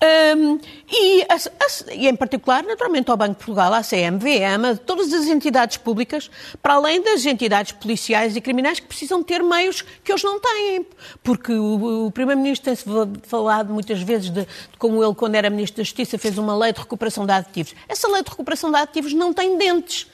Um, 0.00 0.60
e, 0.90 1.22
a, 1.22 1.34
a, 1.34 1.94
e, 1.94 2.06
em 2.06 2.14
particular, 2.14 2.62
naturalmente, 2.62 3.10
ao 3.10 3.16
Banco 3.16 3.32
de 3.32 3.38
Portugal, 3.38 3.74
à 3.74 3.82
CMVM, 3.82 4.72
a 4.72 4.76
todas 4.76 5.12
as 5.12 5.26
entidades 5.26 5.76
públicas, 5.76 6.30
para 6.62 6.74
além 6.74 7.02
das 7.02 7.26
entidades 7.26 7.72
policiais 7.72 8.36
e 8.36 8.40
criminais 8.40 8.78
que 8.78 8.86
precisam 8.86 9.22
ter 9.22 9.42
meios 9.42 9.82
que 10.04 10.12
eles 10.12 10.22
não 10.22 10.38
têm. 10.38 10.86
Porque 11.22 11.52
o, 11.52 12.06
o 12.06 12.10
Primeiro-Ministro 12.12 12.66
tem-se 12.66 12.84
falado 13.24 13.72
muitas 13.72 14.00
vezes 14.00 14.30
de, 14.30 14.42
de, 14.42 14.48
como 14.78 15.02
ele, 15.02 15.14
quando 15.14 15.34
era 15.34 15.50
Ministro 15.50 15.78
da 15.78 15.84
Justiça, 15.84 16.16
fez 16.16 16.38
uma 16.38 16.56
lei 16.56 16.72
de 16.72 16.78
recuperação 16.78 17.26
de 17.26 17.32
ativos. 17.32 17.74
Essa 17.88 18.08
lei 18.08 18.22
de 18.22 18.30
recuperação 18.30 18.70
de 18.70 18.76
ativos 18.76 19.12
não 19.12 19.32
tem 19.32 19.58
dentes. 19.58 20.06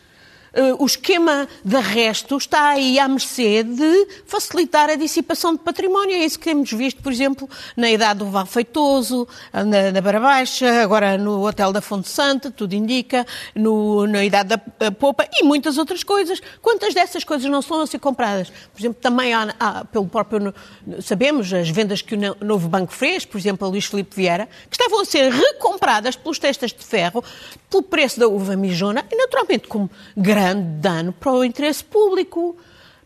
Uh, 0.55 0.83
o 0.83 0.87
esquema 0.87 1.49
de 1.65 1.77
arresto 1.77 2.37
está 2.37 2.71
aí 2.71 2.99
à 2.99 3.09
mercê 3.09 3.63
de 3.63 4.09
facilitar 4.27 4.89
a 4.91 4.95
dissipação 4.95 5.53
de 5.55 5.61
património. 5.61 6.15
É 6.15 6.25
isso 6.25 6.39
que 6.39 6.45
temos 6.45 6.71
visto, 6.73 7.03
por 7.03 7.13
exemplo, 7.13 7.49
na 7.77 7.91
idade 7.91 8.21
do 8.21 8.27
Val 8.27 8.47
Feitoso, 8.47 9.27
na, 9.53 9.91
na 9.93 10.01
Barra 10.01 10.21
Baixa, 10.21 10.83
agora 10.83 11.19
no 11.19 11.47
Hotel 11.47 11.73
da 11.73 11.81
Fonte 11.81 12.09
Santa, 12.09 12.51
tudo 12.51 12.75
indica, 12.75 13.27
no, 13.55 14.07
na 14.07 14.25
idade 14.25 14.61
da 14.79 14.91
Popa 14.93 15.27
e 15.33 15.45
muitas 15.45 15.79
outras 15.79 16.03
coisas. 16.03 16.41
Quantas 16.63 16.95
dessas 16.95 17.25
coisas 17.25 17.51
não 17.51 17.61
estão 17.61 17.81
a 17.81 17.87
ser 17.87 17.99
compradas? 17.99 18.51
Por 18.73 18.81
exemplo, 18.81 18.99
também 19.01 19.33
há, 19.35 19.55
há 19.59 19.85
pelo 19.85 20.07
próprio, 20.07 20.55
sabemos, 21.01 21.53
as 21.53 21.69
vendas 21.69 22.03
que 22.03 22.15
o 22.15 22.45
novo 22.45 22.69
banco 22.69 22.93
fez, 22.93 23.25
por 23.25 23.39
exemplo, 23.39 23.67
a 23.67 23.71
Luís 23.71 23.87
Filipe 23.87 24.15
Vieira, 24.15 24.49
que 24.71 24.77
estavam 24.77 25.01
a 25.01 25.05
ser 25.05 25.33
recompradas 25.33 26.17
pelos 26.17 26.39
testas 26.39 26.73
de 26.73 26.85
ferro, 26.85 27.25
pelo 27.71 27.83
preço 27.83 28.21
da 28.21 28.29
uva 28.29 28.57
mijona 28.57 29.05
e, 29.11 29.17
naturalmente, 29.17 29.67
com 29.67 29.89
grande 30.17 30.44
dano 30.53 31.13
para 31.13 31.33
o 31.33 31.45
interesse 31.45 31.85
público. 31.85 32.57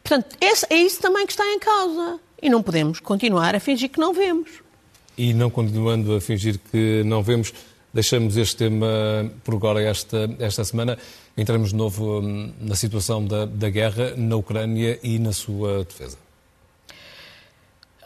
Portanto, 0.02 0.36
esse, 0.40 0.66
é 0.70 0.76
isso 0.76 1.00
também 1.00 1.26
que 1.26 1.32
está 1.32 1.44
em 1.46 1.58
causa. 1.58 2.18
E 2.40 2.48
não 2.48 2.62
podemos 2.62 2.98
continuar 3.00 3.54
a 3.54 3.60
fingir 3.60 3.90
que 3.90 4.00
não 4.00 4.14
vemos. 4.14 4.62
E 5.16 5.34
não 5.34 5.50
continuando 5.50 6.14
a 6.14 6.20
fingir 6.20 6.58
que 6.70 7.02
não 7.04 7.22
vemos, 7.22 7.52
deixamos 7.92 8.36
este 8.36 8.56
tema 8.56 8.86
por 9.44 9.54
agora 9.54 9.82
esta, 9.82 10.30
esta 10.38 10.64
semana. 10.64 10.96
Entramos 11.36 11.70
de 11.70 11.76
novo 11.76 12.20
hum, 12.20 12.52
na 12.60 12.74
situação 12.74 13.24
da, 13.24 13.44
da 13.44 13.68
guerra 13.68 14.14
na 14.16 14.36
Ucrânia 14.36 14.98
e 15.02 15.18
na 15.18 15.32
sua 15.32 15.84
defesa. 15.84 16.16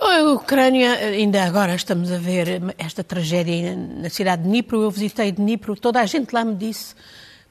A 0.04 0.32
Ucrânia, 0.32 0.94
ainda 0.94 1.44
agora 1.44 1.76
estamos 1.76 2.10
a 2.10 2.18
ver 2.18 2.60
esta 2.76 3.04
tragédia 3.04 3.76
na 3.76 4.10
cidade 4.10 4.42
de 4.42 4.48
Dnipro. 4.48 4.82
Eu 4.82 4.90
visitei 4.90 5.30
Dnipro, 5.30 5.76
toda 5.76 6.00
a 6.00 6.06
gente 6.06 6.32
lá 6.32 6.44
me 6.44 6.56
disse, 6.56 6.94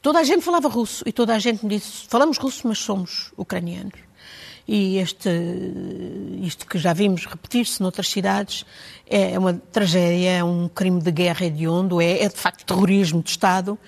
toda 0.02 0.18
a 0.18 0.24
gente 0.24 0.42
falava 0.42 0.68
russo 0.68 1.02
e 1.06 1.12
toda 1.12 1.34
a 1.34 1.38
gente 1.38 1.64
me 1.64 1.76
disse: 1.76 2.06
falamos 2.08 2.36
russo, 2.36 2.66
mas 2.66 2.78
somos 2.78 3.32
ucranianos 3.36 4.12
e 4.66 4.98
este, 4.98 5.28
isto 6.40 6.66
que 6.66 6.78
já 6.78 6.92
vimos 6.92 7.26
repetir-se 7.26 7.82
noutras 7.82 8.08
cidades 8.08 8.64
é 9.06 9.38
uma 9.38 9.54
tragédia, 9.54 10.30
é 10.30 10.44
um 10.44 10.68
crime 10.68 11.00
de 11.00 11.10
guerra 11.10 11.44
hediondo, 11.44 12.00
é, 12.00 12.22
é 12.22 12.28
de 12.28 12.36
facto 12.36 12.64
terrorismo 12.64 13.22
de 13.22 13.30
Estado. 13.30 13.78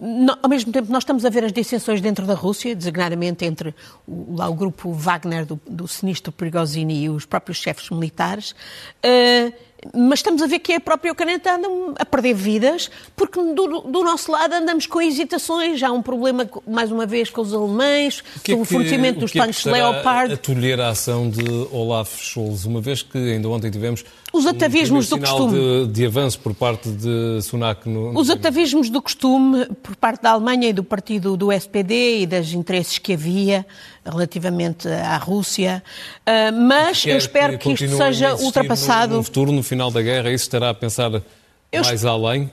No, 0.00 0.38
ao 0.42 0.48
mesmo 0.48 0.72
tempo, 0.72 0.90
nós 0.90 1.02
estamos 1.02 1.24
a 1.26 1.30
ver 1.30 1.44
as 1.44 1.52
dissensões 1.52 2.00
dentro 2.00 2.26
da 2.26 2.34
Rússia, 2.34 2.74
designadamente 2.74 3.44
entre 3.44 3.74
o, 4.06 4.36
lá 4.36 4.48
o 4.48 4.54
grupo 4.54 4.92
Wagner 4.92 5.44
do, 5.44 5.60
do 5.68 5.86
sinistro 5.86 6.32
Prigozhin 6.32 6.88
e 6.90 7.10
os 7.10 7.26
próprios 7.26 7.58
chefes 7.58 7.90
militares. 7.90 8.52
Uh, 9.04 9.52
mas 9.94 10.20
estamos 10.20 10.40
a 10.42 10.46
ver 10.46 10.60
que 10.60 10.74
a 10.74 10.80
própria 10.80 11.12
Ucrânia 11.12 11.36
está 11.36 11.58
a 11.98 12.06
perder 12.06 12.34
vidas, 12.34 12.90
porque 13.16 13.40
do, 13.40 13.80
do, 13.80 14.04
nosso 14.04 14.30
lado 14.30 14.54
andamos 14.54 14.86
com 14.86 15.00
hesitações. 15.00 15.82
Há 15.82 15.90
um 15.90 16.00
problema, 16.00 16.48
mais 16.66 16.92
uma 16.92 17.04
vez, 17.04 17.30
com 17.30 17.40
os 17.40 17.52
alemães, 17.52 18.22
com 18.46 18.60
o, 18.60 18.64
fornecimento 18.64 19.20
dos 19.20 19.32
tanques 19.32 19.64
Leopard. 19.64 20.34
a 20.34 20.36
tolher 20.36 20.80
a 20.80 20.90
ação 20.90 21.28
de 21.28 21.44
Olaf 21.72 22.16
Scholz, 22.22 22.64
uma 22.64 22.80
vez 22.80 23.02
que 23.02 23.18
ainda 23.18 23.48
ontem 23.48 23.70
tivemos 23.70 24.04
os 24.32 24.46
atavismos 24.46 25.12
um 25.12 25.16
do 25.16 25.20
costume. 25.20 25.58
De, 25.58 25.92
de 25.92 26.06
avanço 26.06 26.38
por 26.40 26.54
parte 26.54 26.88
de 26.88 27.42
Sunak. 27.42 27.86
No, 27.88 28.18
Os 28.18 28.30
atavismos 28.30 28.88
do 28.88 29.02
costume 29.02 29.66
por 29.82 29.94
parte 29.94 30.22
da 30.22 30.30
Alemanha 30.30 30.70
e 30.70 30.72
do 30.72 30.82
partido 30.82 31.36
do 31.36 31.52
SPD 31.52 32.20
e 32.20 32.26
dos 32.26 32.54
interesses 32.54 32.98
que 32.98 33.12
havia 33.12 33.66
relativamente 34.04 34.88
à 34.88 35.16
Rússia. 35.18 35.82
Uh, 36.20 36.52
mas 36.66 37.04
eu 37.04 37.16
espero 37.16 37.58
que, 37.58 37.74
que 37.74 37.84
isto 37.84 37.96
seja 37.96 38.34
ultrapassado. 38.34 39.12
No, 39.12 39.18
no 39.18 39.22
futuro, 39.22 39.52
no 39.52 39.62
final 39.72 39.90
da 39.90 40.02
guerra, 40.02 40.30
isso 40.30 40.44
estará 40.44 40.68
a 40.68 40.74
pensar 40.74 41.10
eu 41.72 41.82
mais 41.82 42.04
além? 42.04 42.52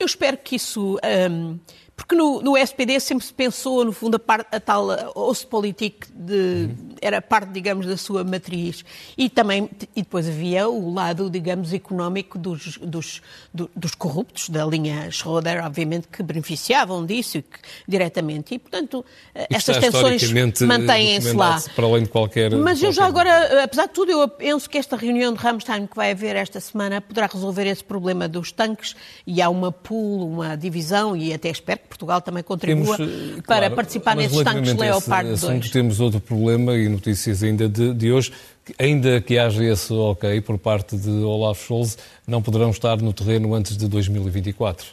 Eu 0.00 0.06
espero 0.06 0.38
que 0.38 0.56
isso. 0.56 0.98
Um, 1.30 1.58
porque 1.96 2.16
no, 2.16 2.42
no, 2.42 2.56
SPD 2.56 2.98
sempre 2.98 3.24
se 3.24 3.32
pensou, 3.32 3.84
no 3.84 3.92
fundo, 3.92 4.16
a, 4.16 4.18
parte, 4.18 4.48
a 4.50 4.58
tal 4.58 4.88
Ostpolitik 5.14 6.06
de, 6.12 6.68
era 7.00 7.22
parte, 7.22 7.52
digamos, 7.52 7.86
da 7.86 7.96
sua 7.96 8.24
matriz. 8.24 8.84
E 9.16 9.28
também, 9.28 9.70
e 9.94 10.02
depois 10.02 10.28
havia 10.28 10.68
o 10.68 10.92
lado, 10.92 11.30
digamos, 11.30 11.72
económico 11.72 12.36
dos, 12.36 12.78
dos, 12.78 13.22
dos 13.52 13.94
corruptos, 13.94 14.48
da 14.48 14.66
linha 14.66 15.08
Schroeder, 15.10 15.64
obviamente, 15.64 16.08
que 16.08 16.20
beneficiavam 16.22 17.06
disso 17.06 17.40
que, 17.42 17.58
diretamente. 17.86 18.54
E, 18.54 18.58
portanto, 18.58 19.04
e 19.34 19.54
essas 19.54 19.78
tensões 19.78 20.22
mantêm-se 20.62 21.32
lá. 21.32 21.62
Para 21.76 21.86
além 21.86 22.02
de 22.02 22.08
qualquer. 22.08 22.50
Mas 22.56 22.82
eu 22.82 22.90
já 22.90 23.06
agora, 23.06 23.62
apesar 23.62 23.86
de 23.86 23.92
tudo, 23.92 24.10
eu 24.10 24.26
penso 24.28 24.68
que 24.68 24.78
esta 24.78 24.96
reunião 24.96 25.32
de 25.32 25.38
Ramstein 25.38 25.86
que 25.86 25.94
vai 25.94 26.10
haver 26.10 26.34
esta 26.34 26.58
semana 26.58 27.00
poderá 27.00 27.28
resolver 27.32 27.66
esse 27.66 27.84
problema 27.84 28.26
dos 28.26 28.50
tanques 28.50 28.96
e 29.24 29.40
há 29.40 29.48
uma 29.48 29.70
pool, 29.70 30.28
uma 30.28 30.56
divisão, 30.56 31.16
e 31.16 31.32
até 31.32 31.50
espero 31.50 31.83
Portugal 31.88 32.20
também 32.20 32.42
contribua 32.42 32.96
temos, 32.96 33.12
eh, 33.12 33.42
para 33.46 33.58
claro, 33.58 33.74
participar 33.76 34.16
nesses 34.16 34.42
tanques 34.42 34.74
Leopard 34.74 35.28
2. 35.28 35.44
Assunto, 35.44 35.70
temos 35.70 36.00
outro 36.00 36.20
problema 36.20 36.74
e 36.76 36.88
notícias 36.88 37.42
ainda 37.42 37.68
de, 37.68 37.94
de 37.94 38.12
hoje. 38.12 38.32
Ainda 38.78 39.20
que 39.20 39.38
haja 39.38 39.62
esse 39.62 39.92
ok 39.92 40.40
por 40.40 40.58
parte 40.58 40.96
de 40.96 41.10
Olaf 41.10 41.64
Scholz, 41.64 41.98
não 42.26 42.40
poderão 42.40 42.70
estar 42.70 42.96
no 42.96 43.12
terreno 43.12 43.54
antes 43.54 43.76
de 43.76 43.86
2024. 43.86 44.86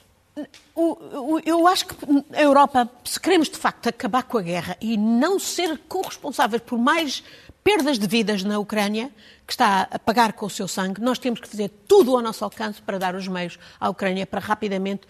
Eu 1.45 1.67
acho 1.67 1.85
que 1.87 1.95
a 2.33 2.41
Europa, 2.41 2.89
se 3.03 3.19
queremos 3.19 3.49
de 3.49 3.57
facto 3.57 3.87
acabar 3.87 4.23
com 4.23 4.37
a 4.37 4.41
guerra 4.41 4.77
e 4.81 4.97
não 4.97 5.39
ser 5.39 5.77
corresponsáveis 5.87 6.61
por 6.61 6.77
mais 6.77 7.23
perdas 7.63 7.99
de 7.99 8.07
vidas 8.07 8.43
na 8.43 8.57
Ucrânia, 8.57 9.11
que 9.45 9.53
está 9.53 9.87
a 9.91 9.99
pagar 9.99 10.33
com 10.33 10.45
o 10.45 10.49
seu 10.49 10.67
sangue, 10.67 11.01
nós 11.01 11.19
temos 11.19 11.39
que 11.39 11.47
fazer 11.47 11.69
tudo 11.87 12.15
ao 12.15 12.21
nosso 12.21 12.43
alcance 12.43 12.81
para 12.81 12.97
dar 12.97 13.15
os 13.15 13.27
meios 13.27 13.59
à 13.79 13.89
Ucrânia 13.89 14.25
para 14.25 14.39
rapidamente 14.39 15.01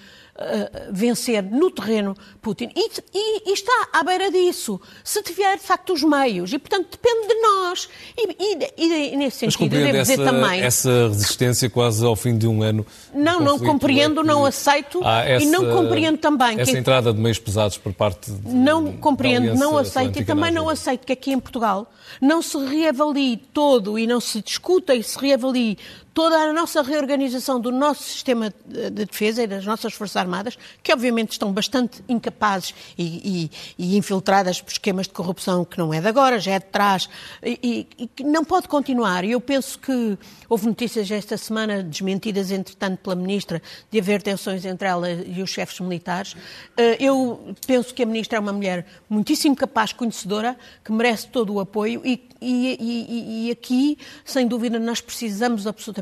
uh, 0.41 0.93
vencer 0.93 1.43
no 1.43 1.69
terreno 1.69 2.15
Putin. 2.41 2.69
E, 2.75 2.89
e, 3.13 3.49
e, 3.49 3.53
está 3.53 3.89
à 3.93 4.03
beira 4.03 4.31
disso, 4.31 4.79
se 5.03 5.21
tiver 5.21 5.57
de 5.57 5.63
facto 5.63 5.93
os 5.93 6.03
meios. 6.03 6.51
E, 6.51 6.59
portanto, 6.59 6.89
depende 6.91 7.27
de 7.27 7.41
nós. 7.41 7.89
E, 8.17 9.11
e, 9.11 9.15
nesse 9.15 9.37
sentido, 9.37 9.69
devo 9.69 9.97
essa, 9.97 10.11
dizer 10.11 10.25
também. 10.25 10.61
Essa 10.61 11.07
resistência 11.07 11.69
quase 11.69 12.05
ao 12.05 12.15
fim 12.15 12.37
de 12.37 12.47
um 12.47 12.63
ano. 12.63 12.85
Não, 13.13 13.39
não 13.39 13.59
compreendo, 13.59 14.21
é 14.21 14.23
não 14.23 14.45
aceito 14.45 15.01
essa, 15.03 15.43
e 15.43 15.47
não 15.47 15.71
compreendo 15.71 16.17
também. 16.17 16.59
Essa 16.59 16.71
que... 16.71 16.77
entrada 16.77 17.13
de 17.13 17.19
meios 17.19 17.39
pesados 17.39 17.77
por 17.77 17.93
parte 17.93 18.31
de, 18.31 18.53
Não 18.53 18.93
compreendo, 18.93 19.55
não 19.55 19.77
aceito 19.77 20.19
e 20.19 20.25
também 20.25 20.51
não 20.51 20.69
aceito 20.69 21.05
que 21.05 21.13
aqui 21.13 21.31
em 21.31 21.39
Portugal 21.39 21.91
não 22.19 22.41
se 22.41 22.57
reavalie 22.57 23.37
todo 23.37 23.97
e 23.97 24.07
não 24.07 24.19
se 24.19 24.41
discuta 24.41 24.93
e 24.95 25.03
se 25.03 25.17
reavalie 25.19 25.77
toda 26.13 26.35
a 26.37 26.53
nossa 26.53 26.81
reorganização 26.81 27.59
do 27.59 27.71
nosso 27.71 28.03
sistema 28.03 28.53
de 28.65 28.89
defesa 29.05 29.43
e 29.43 29.47
das 29.47 29.65
nossas 29.65 29.93
Forças 29.93 30.17
Armadas, 30.17 30.57
que 30.83 30.91
obviamente 30.91 31.31
estão 31.31 31.51
bastante 31.53 32.03
incapazes 32.07 32.75
e, 32.97 33.49
e, 33.77 33.93
e 33.93 33.97
infiltradas 33.97 34.61
por 34.61 34.71
esquemas 34.71 35.07
de 35.07 35.13
corrupção 35.13 35.63
que 35.63 35.77
não 35.77 35.93
é 35.93 36.01
de 36.01 36.07
agora, 36.07 36.39
já 36.39 36.53
é 36.53 36.59
de 36.59 36.65
trás, 36.65 37.09
e, 37.43 37.87
que 38.15 38.23
não 38.23 38.43
pode 38.43 38.67
continuar. 38.67 39.23
E 39.23 39.31
eu 39.31 39.41
penso 39.41 39.79
que 39.79 40.17
houve 40.49 40.67
notícias 40.67 41.09
esta 41.09 41.37
semana, 41.37 41.81
desmentidas 41.81 42.51
entretanto 42.51 42.99
pela 42.99 43.15
Ministra, 43.15 43.61
de 43.89 43.99
haver 43.99 44.21
tensões 44.21 44.65
entre 44.65 44.87
ela 44.87 45.09
e 45.09 45.41
os 45.41 45.49
chefes 45.49 45.79
militares. 45.79 46.35
Eh, 46.75 46.97
eu 46.99 47.55
penso 47.65 47.93
que 47.93 48.03
a 48.03 48.05
Ministra 48.05 48.37
é 48.37 48.41
uma 48.41 48.53
mulher 48.53 48.85
muitíssimo 49.09 49.55
capaz, 49.55 49.93
conhecedora, 49.93 50.57
que 50.83 50.91
merece 50.91 51.27
todo 51.27 51.53
o 51.53 51.59
apoio 51.59 52.01
e, 52.03 52.27
e 52.41 53.51
aqui, 53.51 53.97
sem 54.25 54.47
dúvida, 54.47 54.79
nós 54.79 54.99
precisamos 54.99 55.67
absolutamente 55.67 56.00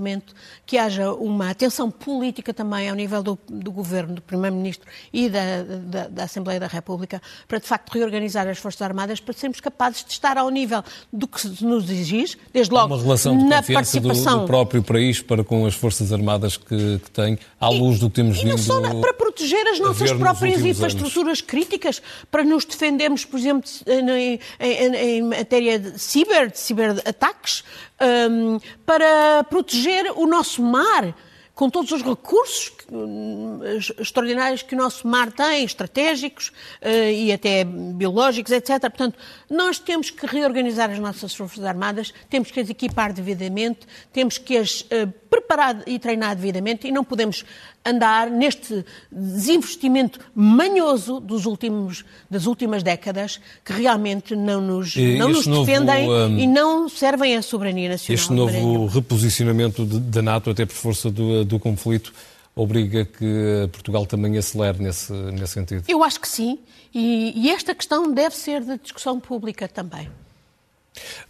que 0.66 0.78
haja 0.78 1.12
uma 1.14 1.50
atenção 1.50 1.90
política 1.90 2.54
também 2.54 2.90
ao 2.90 2.96
nível 2.96 3.22
do, 3.22 3.40
do 3.48 3.72
Governo, 3.72 4.16
do 4.16 4.22
Primeiro-Ministro 4.22 4.90
e 5.12 5.30
da, 5.30 5.64
da, 5.64 6.08
da, 6.08 6.24
Assembleia 6.24 6.60
da 6.60 6.68
República, 6.68 7.22
para 7.48 7.60
de 7.60 7.68
facto 7.68 7.92
reorganizar 7.92 8.48
as 8.48 8.58
Forças 8.58 8.82
Armadas, 8.82 9.20
para 9.20 9.34
sermos 9.34 9.60
capazes 9.60 10.04
de 10.04 10.12
estar 10.12 10.38
ao 10.38 10.50
nível 10.50 10.84
do 11.12 11.28
que 11.28 11.42
se 11.42 11.64
nos 11.64 11.90
exige, 11.90 12.38
desde 12.54 12.74
logo 12.74 12.94
uma 12.94 13.02
relação 13.02 13.38
de 13.38 13.44
na 13.44 13.62
participação 13.62 14.40
do, 14.40 14.42
do, 14.42 14.48
próprio 14.48 14.84
país 14.84 15.22
para 15.22 15.44
com 15.44 15.66
as 15.66 15.76
Forças 15.76 16.14
Armadas 16.14 16.58
que, 16.58 17.00
que 17.00 17.12
tem, 17.12 17.38
à 17.60 17.70
luz 17.70 18.00
do 18.00 18.10
que 18.10 18.16
temos 18.16 18.38
e 18.38 18.42
vindo. 18.42 18.50
E 18.50 18.52
não 18.52 18.58
só 18.58 18.80
para 18.80 19.14
proteger 19.14 19.68
as 19.68 19.80
nossas 19.80 20.12
próprias 20.12 20.62
infraestruturas 20.64 21.40
anos. 21.40 21.42
críticas, 21.42 22.02
para 22.30 22.44
nos 22.44 22.66
defendermos, 22.66 23.26
por 23.26 23.40
exemplo, 23.40 23.70
em, 23.88 24.40
em, 24.60 24.96
em 24.96 25.22
matéria 25.22 25.80
de 25.80 26.00
ciber, 26.00 26.52
de 26.52 26.60
ciberataques, 26.60 27.64
um, 28.02 28.60
para 28.86 29.44
proteger 29.46 30.12
o 30.16 30.26
nosso 30.26 30.62
mar, 30.62 31.16
com 31.54 31.70
todos 31.70 31.92
os 31.92 32.02
recursos 32.02 32.72
hum, 32.90 33.60
extraordinários 34.00 34.62
que 34.62 34.74
o 34.74 34.78
nosso 34.78 35.06
mar 35.06 35.30
tem, 35.30 35.66
estratégicos 35.66 36.54
uh, 36.82 37.12
e 37.12 37.34
até 37.34 37.66
biológicos, 37.66 38.52
etc. 38.54 38.80
Portanto, 38.82 39.20
nós 39.50 39.78
temos 39.78 40.10
que 40.10 40.26
reorganizar 40.26 40.90
as 40.90 41.00
nossas 41.00 41.36
Forças 41.36 41.66
Armadas, 41.66 42.14
temos 42.30 42.50
que 42.50 42.62
as 42.62 42.70
equipar 42.70 43.12
devidamente, 43.12 43.82
temos 44.14 44.38
que 44.38 44.58
as 44.58 44.82
uh, 44.82 45.12
preparar 45.30 45.84
e 45.86 46.00
treinar 46.00 46.34
devidamente 46.36 46.88
e 46.88 46.92
não 46.92 47.04
podemos 47.04 47.44
andar 47.86 48.30
neste 48.30 48.86
desinvestimento 49.12 50.20
manhoso 50.36 51.20
dos 51.20 51.46
últimos, 51.46 52.04
das 52.30 52.46
últimas 52.46 52.84
décadas 52.84 53.40
que 53.64 53.74
realmente 53.74 54.36
não 54.36 54.62
nos, 54.62 54.96
não 54.96 55.30
nos 55.30 55.48
novo, 55.48 55.66
defendem 55.66 56.10
um, 56.10 56.40
e 56.40 56.48
não 56.48 56.90
servem 56.90 57.36
à 57.36 57.42
soberania 57.42 57.90
nacional. 57.90 58.16
Este 58.16 58.34
novo 58.34 58.86
reposicionamento 58.88 59.86
da 59.86 60.22
NATO, 60.22 60.50
até 60.50 60.66
por 60.66 60.76
força 60.76 61.10
do, 61.10 61.46
do 61.46 61.60
conflito, 61.60 62.14
obriga 62.56 63.06
que 63.06 63.70
Portugal 63.72 64.06
também 64.06 64.38
acelere 64.38 64.82
nesse, 64.82 65.14
nesse 65.14 65.54
sentido? 65.54 65.84
Eu 65.88 66.04
acho 66.04 66.20
que 66.20 66.28
sim, 66.28 66.60
e, 66.94 67.34
e 67.36 67.50
esta 67.50 67.74
questão 67.74 68.12
deve 68.14 68.36
ser 68.36 68.62
de 68.62 68.78
discussão 68.78 69.20
pública 69.20 69.68
também. 69.68 70.10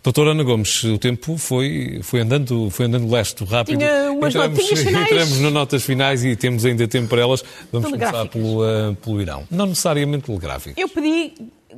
Doutora 0.04 0.32
Ana 0.32 0.44
Gomes, 0.44 0.84
o 0.84 0.98
tempo 0.98 1.38
foi, 1.38 2.00
foi 2.04 2.22
andando, 2.22 2.70
foi 2.70 2.86
andando 2.86 3.10
leste, 3.12 3.44
rápido. 3.44 3.78
Tinha 3.78 4.12
umas 4.12 4.34
entramos, 4.34 4.68
finais. 4.80 5.12
entramos 5.12 5.40
nas 5.40 5.54
notas 5.54 5.84
finais 5.84 6.24
e 6.24 6.36
temos 6.36 6.66
ainda 6.66 6.88
tempo 6.88 7.08
para 7.08 7.22
elas. 7.22 7.44
Vamos 7.72 7.92
começar 7.92 8.26
pelo, 8.28 8.64
uh, 8.64 8.96
pelo 8.96 9.22
Irão. 9.22 9.48
Não 9.52 9.66
necessariamente 9.66 10.26
telegráfico. 10.26 10.80
Eu 10.80 10.88
pedi 10.88 11.34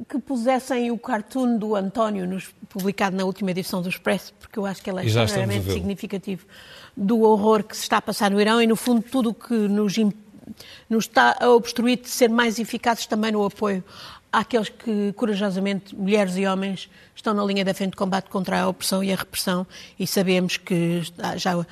que 0.07 0.19
pusessem 0.19 0.91
o 0.91 0.97
cartoon 0.97 1.57
do 1.57 1.75
António 1.75 2.25
nos, 2.25 2.49
publicado 2.69 3.15
na 3.15 3.25
última 3.25 3.51
edição 3.51 3.81
do 3.81 3.89
Expresso, 3.89 4.33
porque 4.39 4.57
eu 4.57 4.65
acho 4.65 4.81
que 4.81 4.89
ele 4.89 5.01
é 5.01 5.05
extremamente 5.05 5.71
significativo 5.71 6.45
do 6.95 7.21
horror 7.21 7.63
que 7.63 7.75
se 7.75 7.83
está 7.83 7.97
a 7.97 8.01
passar 8.01 8.31
no 8.31 8.39
Irão 8.39 8.61
e, 8.61 8.67
no 8.67 8.75
fundo, 8.75 9.01
tudo 9.01 9.29
o 9.29 9.33
que 9.33 9.53
nos, 9.53 9.95
nos 10.89 11.05
está 11.05 11.37
a 11.39 11.49
obstruir 11.49 11.97
de 11.97 12.09
ser 12.09 12.29
mais 12.29 12.59
eficazes 12.59 13.05
também 13.05 13.31
no 13.31 13.43
apoio 13.45 13.83
àqueles 14.31 14.69
que, 14.69 15.11
corajosamente, 15.13 15.95
mulheres 15.95 16.37
e 16.37 16.45
homens, 16.45 16.89
estão 17.13 17.33
na 17.33 17.43
linha 17.43 17.65
da 17.65 17.73
frente 17.73 17.91
de 17.91 17.97
combate 17.97 18.29
contra 18.29 18.61
a 18.61 18.67
opressão 18.67 19.03
e 19.03 19.11
a 19.11 19.15
repressão 19.15 19.67
e 19.99 20.07
sabemos 20.07 20.57
que 20.57 21.01
já 21.35 21.65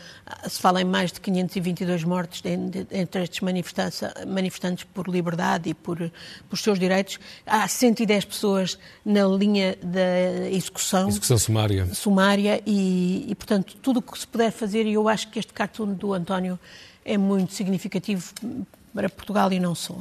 se 0.47 0.59
fala 0.59 0.81
em 0.81 0.85
mais 0.85 1.11
de 1.11 1.21
522 1.21 2.03
mortes 2.03 2.43
entre 2.91 3.23
estes 3.23 3.39
manifestantes 3.39 4.83
por 4.93 5.07
liberdade 5.07 5.69
e 5.69 5.73
por, 5.73 6.11
por 6.49 6.57
seus 6.57 6.77
direitos. 6.77 7.17
Há 7.45 7.67
110 7.67 8.25
pessoas 8.25 8.77
na 9.05 9.25
linha 9.25 9.77
da 9.81 10.49
execução. 10.51 11.07
Execução 11.07 11.37
sumária. 11.37 11.87
Sumária 11.93 12.61
e, 12.65 13.25
e 13.29 13.35
portanto, 13.35 13.75
tudo 13.81 13.99
o 13.99 14.01
que 14.01 14.19
se 14.19 14.27
puder 14.27 14.51
fazer, 14.51 14.85
e 14.85 14.93
eu 14.93 15.07
acho 15.07 15.29
que 15.29 15.39
este 15.39 15.53
cartoon 15.53 15.93
do 15.93 16.13
António 16.13 16.59
é 17.05 17.17
muito 17.17 17.53
significativo 17.53 18.33
para 18.93 19.09
Portugal 19.09 19.51
e 19.53 19.59
não 19.59 19.73
só. 19.73 19.97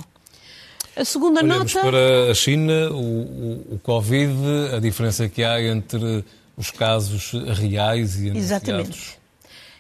A 0.99 1.05
segunda 1.05 1.45
Olhamos 1.45 1.73
nota. 1.73 1.87
para 1.87 2.33
a 2.33 2.35
China, 2.35 2.91
o, 2.91 2.97
o, 2.97 3.75
o, 3.75 3.81
Covid, 3.85 4.75
a 4.75 4.81
diferença 4.81 5.29
que 5.29 5.45
há 5.45 5.63
entre 5.63 6.25
os 6.57 6.73
casos 6.73 7.31
reais 7.33 8.17
e 8.17 8.31
anunciados. 8.31 8.37
Exatamente. 8.37 9.19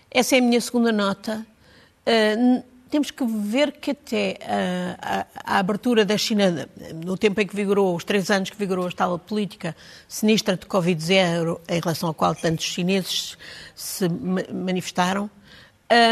Essa 0.09 0.37
é 0.37 0.38
a 0.38 0.42
minha 0.42 0.61
segunda 0.61 0.92
nota. 0.92 1.44
Uh, 2.07 2.62
temos 2.88 3.11
que 3.11 3.24
ver 3.26 3.72
que 3.72 3.90
até 3.90 4.38
a, 4.46 5.26
a, 5.44 5.54
a, 5.57 5.59
abertura 5.59 6.04
da 6.04 6.16
China, 6.16 6.68
no 7.04 7.18
tempo 7.18 7.40
em 7.40 7.46
que 7.48 7.57
vigorou, 7.57 7.96
os 7.96 8.04
três 8.04 8.31
anos 8.31 8.48
que 8.50 8.57
vigorou 8.57 8.87
a 8.87 8.92
tal 8.92 9.18
política 9.18 9.74
sinistra 10.07 10.57
de 10.57 10.66
Covid-0, 10.66 11.59
em 11.68 11.81
relação 11.81 12.11
à 12.11 12.14
qual 12.14 12.33
tantos 12.37 12.64
chineses 12.64 13.37
se 13.74 14.09
manifestaram, 14.09 15.28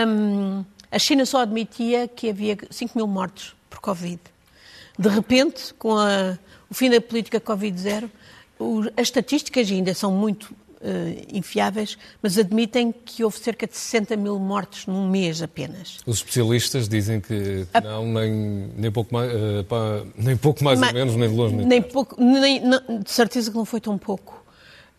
um, 0.08 0.64
a 0.90 0.98
China 0.98 1.24
só 1.24 1.42
admitia 1.42 2.08
que 2.08 2.28
havia 2.28 2.58
5 2.68 2.98
mil 2.98 3.06
mortos 3.06 3.54
por 3.70 3.78
Covid. 3.78 4.18
De 4.98 5.08
repente, 5.08 5.74
com 5.74 5.96
a, 5.96 6.38
o 6.70 6.74
fim 6.74 6.90
da 6.90 7.00
política 7.00 7.40
Covid-0, 7.40 8.10
as 8.96 9.02
estatísticas 9.02 9.70
ainda 9.70 9.92
são 9.94 10.10
muito 10.10 10.54
uh, 10.80 11.26
infiáveis, 11.32 11.98
mas 12.22 12.38
admitem 12.38 12.92
que 12.92 13.22
houve 13.22 13.38
cerca 13.38 13.66
de 13.66 13.76
60 13.76 14.16
mil 14.16 14.38
mortes 14.38 14.86
num 14.86 15.08
mês 15.08 15.42
apenas. 15.42 15.98
Os 16.06 16.18
especialistas 16.18 16.88
dizem 16.88 17.20
que, 17.20 17.66
que 17.72 17.80
não, 17.82 18.06
nem, 18.06 18.70
nem 18.76 18.90
pouco 18.90 19.12
mais, 19.12 19.32
uh, 19.32 19.64
pá, 19.64 20.02
nem 20.16 20.36
pouco 20.36 20.64
mais 20.64 20.80
ou 20.80 20.92
menos, 20.92 21.16
nem 21.16 21.28
de 21.28 21.34
longe. 21.34 21.56
Nem, 21.56 21.66
nem 21.66 21.82
pouco, 21.82 22.16
nem, 22.22 22.60
não, 22.60 23.00
de 23.00 23.10
certeza 23.10 23.50
que 23.50 23.56
não 23.56 23.64
foi 23.64 23.80
tão 23.80 23.98
pouco. 23.98 24.44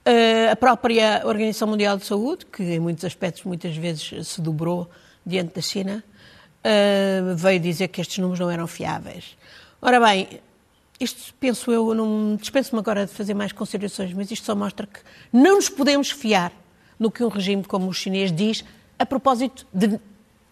Uh, 0.05 0.51
a 0.51 0.55
própria 0.55 1.23
Organização 1.25 1.67
Mundial 1.67 1.97
de 1.97 2.05
Saúde, 2.05 2.45
que 2.45 2.63
em 2.63 2.79
muitos 2.79 3.03
aspectos 3.03 3.43
muitas 3.43 3.75
vezes 3.75 4.27
se 4.27 4.41
dobrou 4.41 4.89
diante 5.25 5.55
da 5.55 5.61
China, 5.61 6.03
veio 7.35 7.59
dizer 7.59 7.87
que 7.89 8.01
estes 8.01 8.17
números 8.17 8.39
não 8.39 8.49
eram 8.49 8.67
fiáveis. 8.67 9.37
Ora 9.81 9.99
bem, 9.99 10.41
isto 10.99 11.33
penso 11.39 11.71
eu, 11.71 11.93
não 11.93 12.35
dispenso-me 12.35 12.79
agora 12.79 13.05
de 13.05 13.13
fazer 13.13 13.33
mais 13.33 13.51
considerações, 13.51 14.13
mas 14.13 14.31
isto 14.31 14.45
só 14.45 14.55
mostra 14.55 14.87
que 14.87 14.99
não 15.31 15.55
nos 15.55 15.69
podemos 15.69 16.09
fiar 16.09 16.51
no 16.99 17.11
que 17.11 17.23
um 17.23 17.27
regime 17.27 17.63
como 17.63 17.87
o 17.87 17.93
chinês 17.93 18.31
diz 18.31 18.63
a 18.97 19.05
propósito 19.05 19.65
de. 19.71 19.99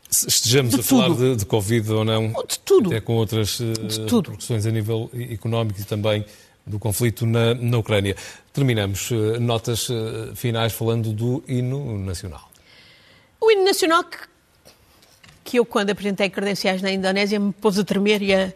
Estejamos 0.10 0.76
de 0.76 0.82
a 0.82 0.84
tudo. 0.84 1.02
falar 1.02 1.16
de, 1.16 1.36
de, 1.38 1.46
Covid 1.46 1.92
ou 1.92 2.06
não, 2.06 2.28
de 2.48 2.60
tudo. 2.60 2.90
até 2.90 3.02
com 3.02 3.16
outras 3.16 3.60
uh, 3.60 3.74
repercussões 4.08 4.66
a 4.68 4.72
nível 4.72 5.10
económico 5.32 5.82
e 5.82 5.84
também 5.84 6.24
do 6.66 6.78
conflito 6.78 7.26
na, 7.26 7.56
na 7.56 7.78
Ucrânia. 7.80 8.16
Terminamos 8.54 9.10
uh, 9.10 9.40
notas 9.40 9.90
uh, 9.90 10.36
finais 10.36 10.74
falando 10.74 11.12
do 11.12 11.44
hino 11.48 11.98
nacional. 11.98 12.52
O 13.42 13.52
hino 13.52 13.66
nacional 13.66 14.04
que, 14.04 14.18
que 15.44 15.60
eu, 15.60 15.66
quando 15.66 15.90
apresentei 15.90 16.30
credenciais 16.30 16.84
na 16.84 16.92
Indonésia, 16.92 17.40
me 17.40 17.52
pôs 17.52 17.78
a 17.80 17.84
tremer 17.84 18.22
e 18.22 18.34
a, 18.34 18.54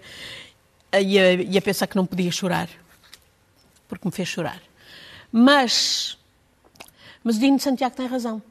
e 0.94 1.20
a, 1.20 1.34
e 1.34 1.58
a 1.58 1.62
pensar 1.62 1.88
que 1.88 1.96
não 1.96 2.06
podia 2.06 2.32
chorar, 2.32 2.70
porque 3.88 4.08
me 4.08 4.12
fez 4.12 4.28
chorar. 4.28 4.62
Mas, 5.32 6.18
mas 7.24 7.38
o 7.38 7.40
Dino 7.40 7.58
de 7.58 7.64
Santiago 7.64 7.96
tem 7.96 8.08
razão. 8.08 8.42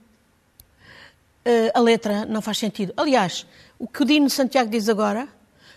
Uh, 1.44 1.70
a 1.74 1.80
letra 1.80 2.26
não 2.26 2.42
faz 2.42 2.58
sentido. 2.58 2.92
Aliás, 2.96 3.46
o 3.78 3.88
que 3.88 4.02
o 4.02 4.04
Dino 4.04 4.26
de 4.26 4.32
Santiago 4.32 4.70
diz 4.70 4.88
agora, 4.88 5.28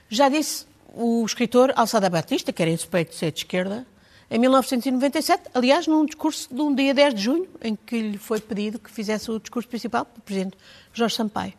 já 0.10 0.28
disse 0.30 0.66
o 0.94 1.26
escritor 1.26 1.72
Alçada 1.76 2.10
Batista, 2.10 2.52
que 2.52 2.62
era 2.62 2.72
suspeito 2.72 3.12
de 3.12 3.18
ser 3.18 3.32
de 3.32 3.40
esquerda, 3.40 3.86
em 4.34 4.40
1997, 4.40 5.50
aliás, 5.54 5.88
num 5.88 6.06
discurso 6.06 6.48
de 6.54 6.62
um 6.62 6.74
dia 6.74 6.94
10 6.94 7.14
de 7.14 7.22
junho, 7.22 7.50
em 7.62 7.76
que 7.76 8.00
lhe 8.00 8.18
foi 8.18 8.40
pedido 8.40 8.80
que 8.80 8.90
fizesse 8.90 9.30
o 9.30 9.38
discurso 9.38 9.68
principal 9.68 10.06
pelo 10.06 10.22
Presidente 10.22 10.58
Jorge 10.94 11.16
Sampaio. 11.16 11.54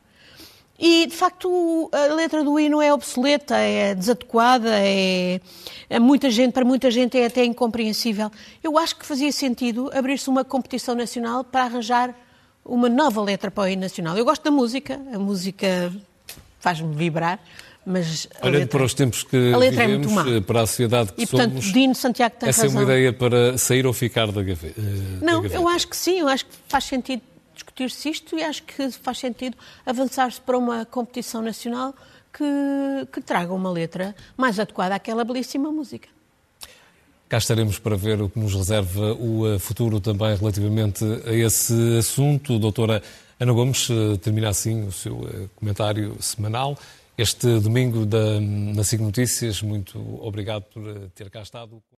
E, 0.78 1.06
de 1.06 1.14
facto, 1.14 1.88
a 1.92 2.14
letra 2.14 2.42
do 2.42 2.58
hino 2.58 2.82
é 2.82 2.92
obsoleta, 2.92 3.56
é 3.56 3.94
desadequada, 3.94 4.70
é, 4.80 5.40
é, 5.88 5.98
muita 6.00 6.30
gente, 6.30 6.52
para 6.52 6.64
muita 6.64 6.90
gente 6.90 7.16
é 7.16 7.26
até 7.26 7.44
incompreensível. 7.44 8.30
Eu 8.62 8.76
acho 8.76 8.96
que 8.96 9.06
fazia 9.06 9.30
sentido 9.30 9.90
abrir-se 9.94 10.28
uma 10.28 10.44
competição 10.44 10.94
nacional 10.94 11.44
para 11.44 11.64
arranjar 11.64 12.14
uma 12.64 12.88
nova 12.88 13.20
letra 13.20 13.50
para 13.50 13.64
o 13.64 13.68
hino 13.68 13.82
nacional. 13.82 14.16
Eu 14.16 14.24
gosto 14.24 14.42
da 14.42 14.50
música, 14.50 15.00
a 15.12 15.18
música 15.18 15.92
faz-me 16.58 16.94
vibrar, 16.94 17.38
mas 17.84 18.28
Olhando 18.40 18.60
letra, 18.60 18.78
para 18.78 18.86
os 18.86 18.94
tempos 18.94 19.22
que 19.24 19.52
a 19.52 19.56
letra 19.56 19.86
vivemos, 19.86 20.12
é 20.12 20.14
muito 20.14 20.34
má. 20.34 20.40
para 20.40 20.62
a 20.62 20.66
sociedade 20.66 21.12
que 21.12 21.22
e, 21.22 21.26
portanto, 21.26 21.50
somos, 21.50 21.72
Dino 21.72 21.94
Santiago 21.94 22.36
tem 22.38 22.48
essa 22.48 22.62
razão. 22.62 22.80
é 22.80 22.84
uma 22.84 22.92
ideia 22.92 23.12
para 23.12 23.58
sair 23.58 23.86
ou 23.86 23.92
ficar 23.92 24.30
da 24.30 24.42
gaveta? 24.42 24.80
Não, 25.20 25.44
eu 25.44 25.68
acho 25.68 25.88
que 25.88 25.96
sim, 25.96 26.20
eu 26.20 26.28
acho 26.28 26.46
que 26.46 26.52
faz 26.68 26.84
sentido 26.84 27.22
discutir-se 27.82 28.08
isto 28.08 28.38
e 28.38 28.42
acho 28.42 28.62
que 28.62 28.90
faz 28.90 29.18
sentido 29.18 29.56
avançar-se 29.84 30.40
para 30.40 30.56
uma 30.56 30.84
competição 30.84 31.42
nacional 31.42 31.94
que, 32.32 33.06
que 33.12 33.20
traga 33.20 33.52
uma 33.52 33.70
letra 33.70 34.14
mais 34.36 34.58
adequada 34.58 34.94
àquela 34.94 35.24
belíssima 35.24 35.70
música. 35.70 36.08
Cá 37.28 37.38
estaremos 37.38 37.78
para 37.78 37.96
ver 37.96 38.20
o 38.20 38.28
que 38.28 38.38
nos 38.38 38.54
reserva 38.54 39.14
o 39.14 39.54
eh, 39.54 39.58
futuro 39.58 40.00
também 40.00 40.36
relativamente 40.36 41.02
a 41.26 41.32
esse 41.32 41.98
assunto. 41.98 42.58
Doutora 42.58 43.02
Ana 43.40 43.52
Gomes, 43.52 43.88
eh, 43.90 44.18
termina 44.18 44.50
assim 44.50 44.86
o 44.86 44.92
seu 44.92 45.26
eh, 45.26 45.48
comentário 45.56 46.14
semanal. 46.20 46.78
Este 47.16 47.58
domingo 47.58 48.04
da, 48.04 48.38
na 48.40 48.84
SIG 48.84 49.00
Notícias, 49.02 49.62
muito 49.62 49.98
obrigado 50.22 50.64
por 50.64 50.82
ter 51.14 51.30
cá 51.30 51.40
estado. 51.40 51.82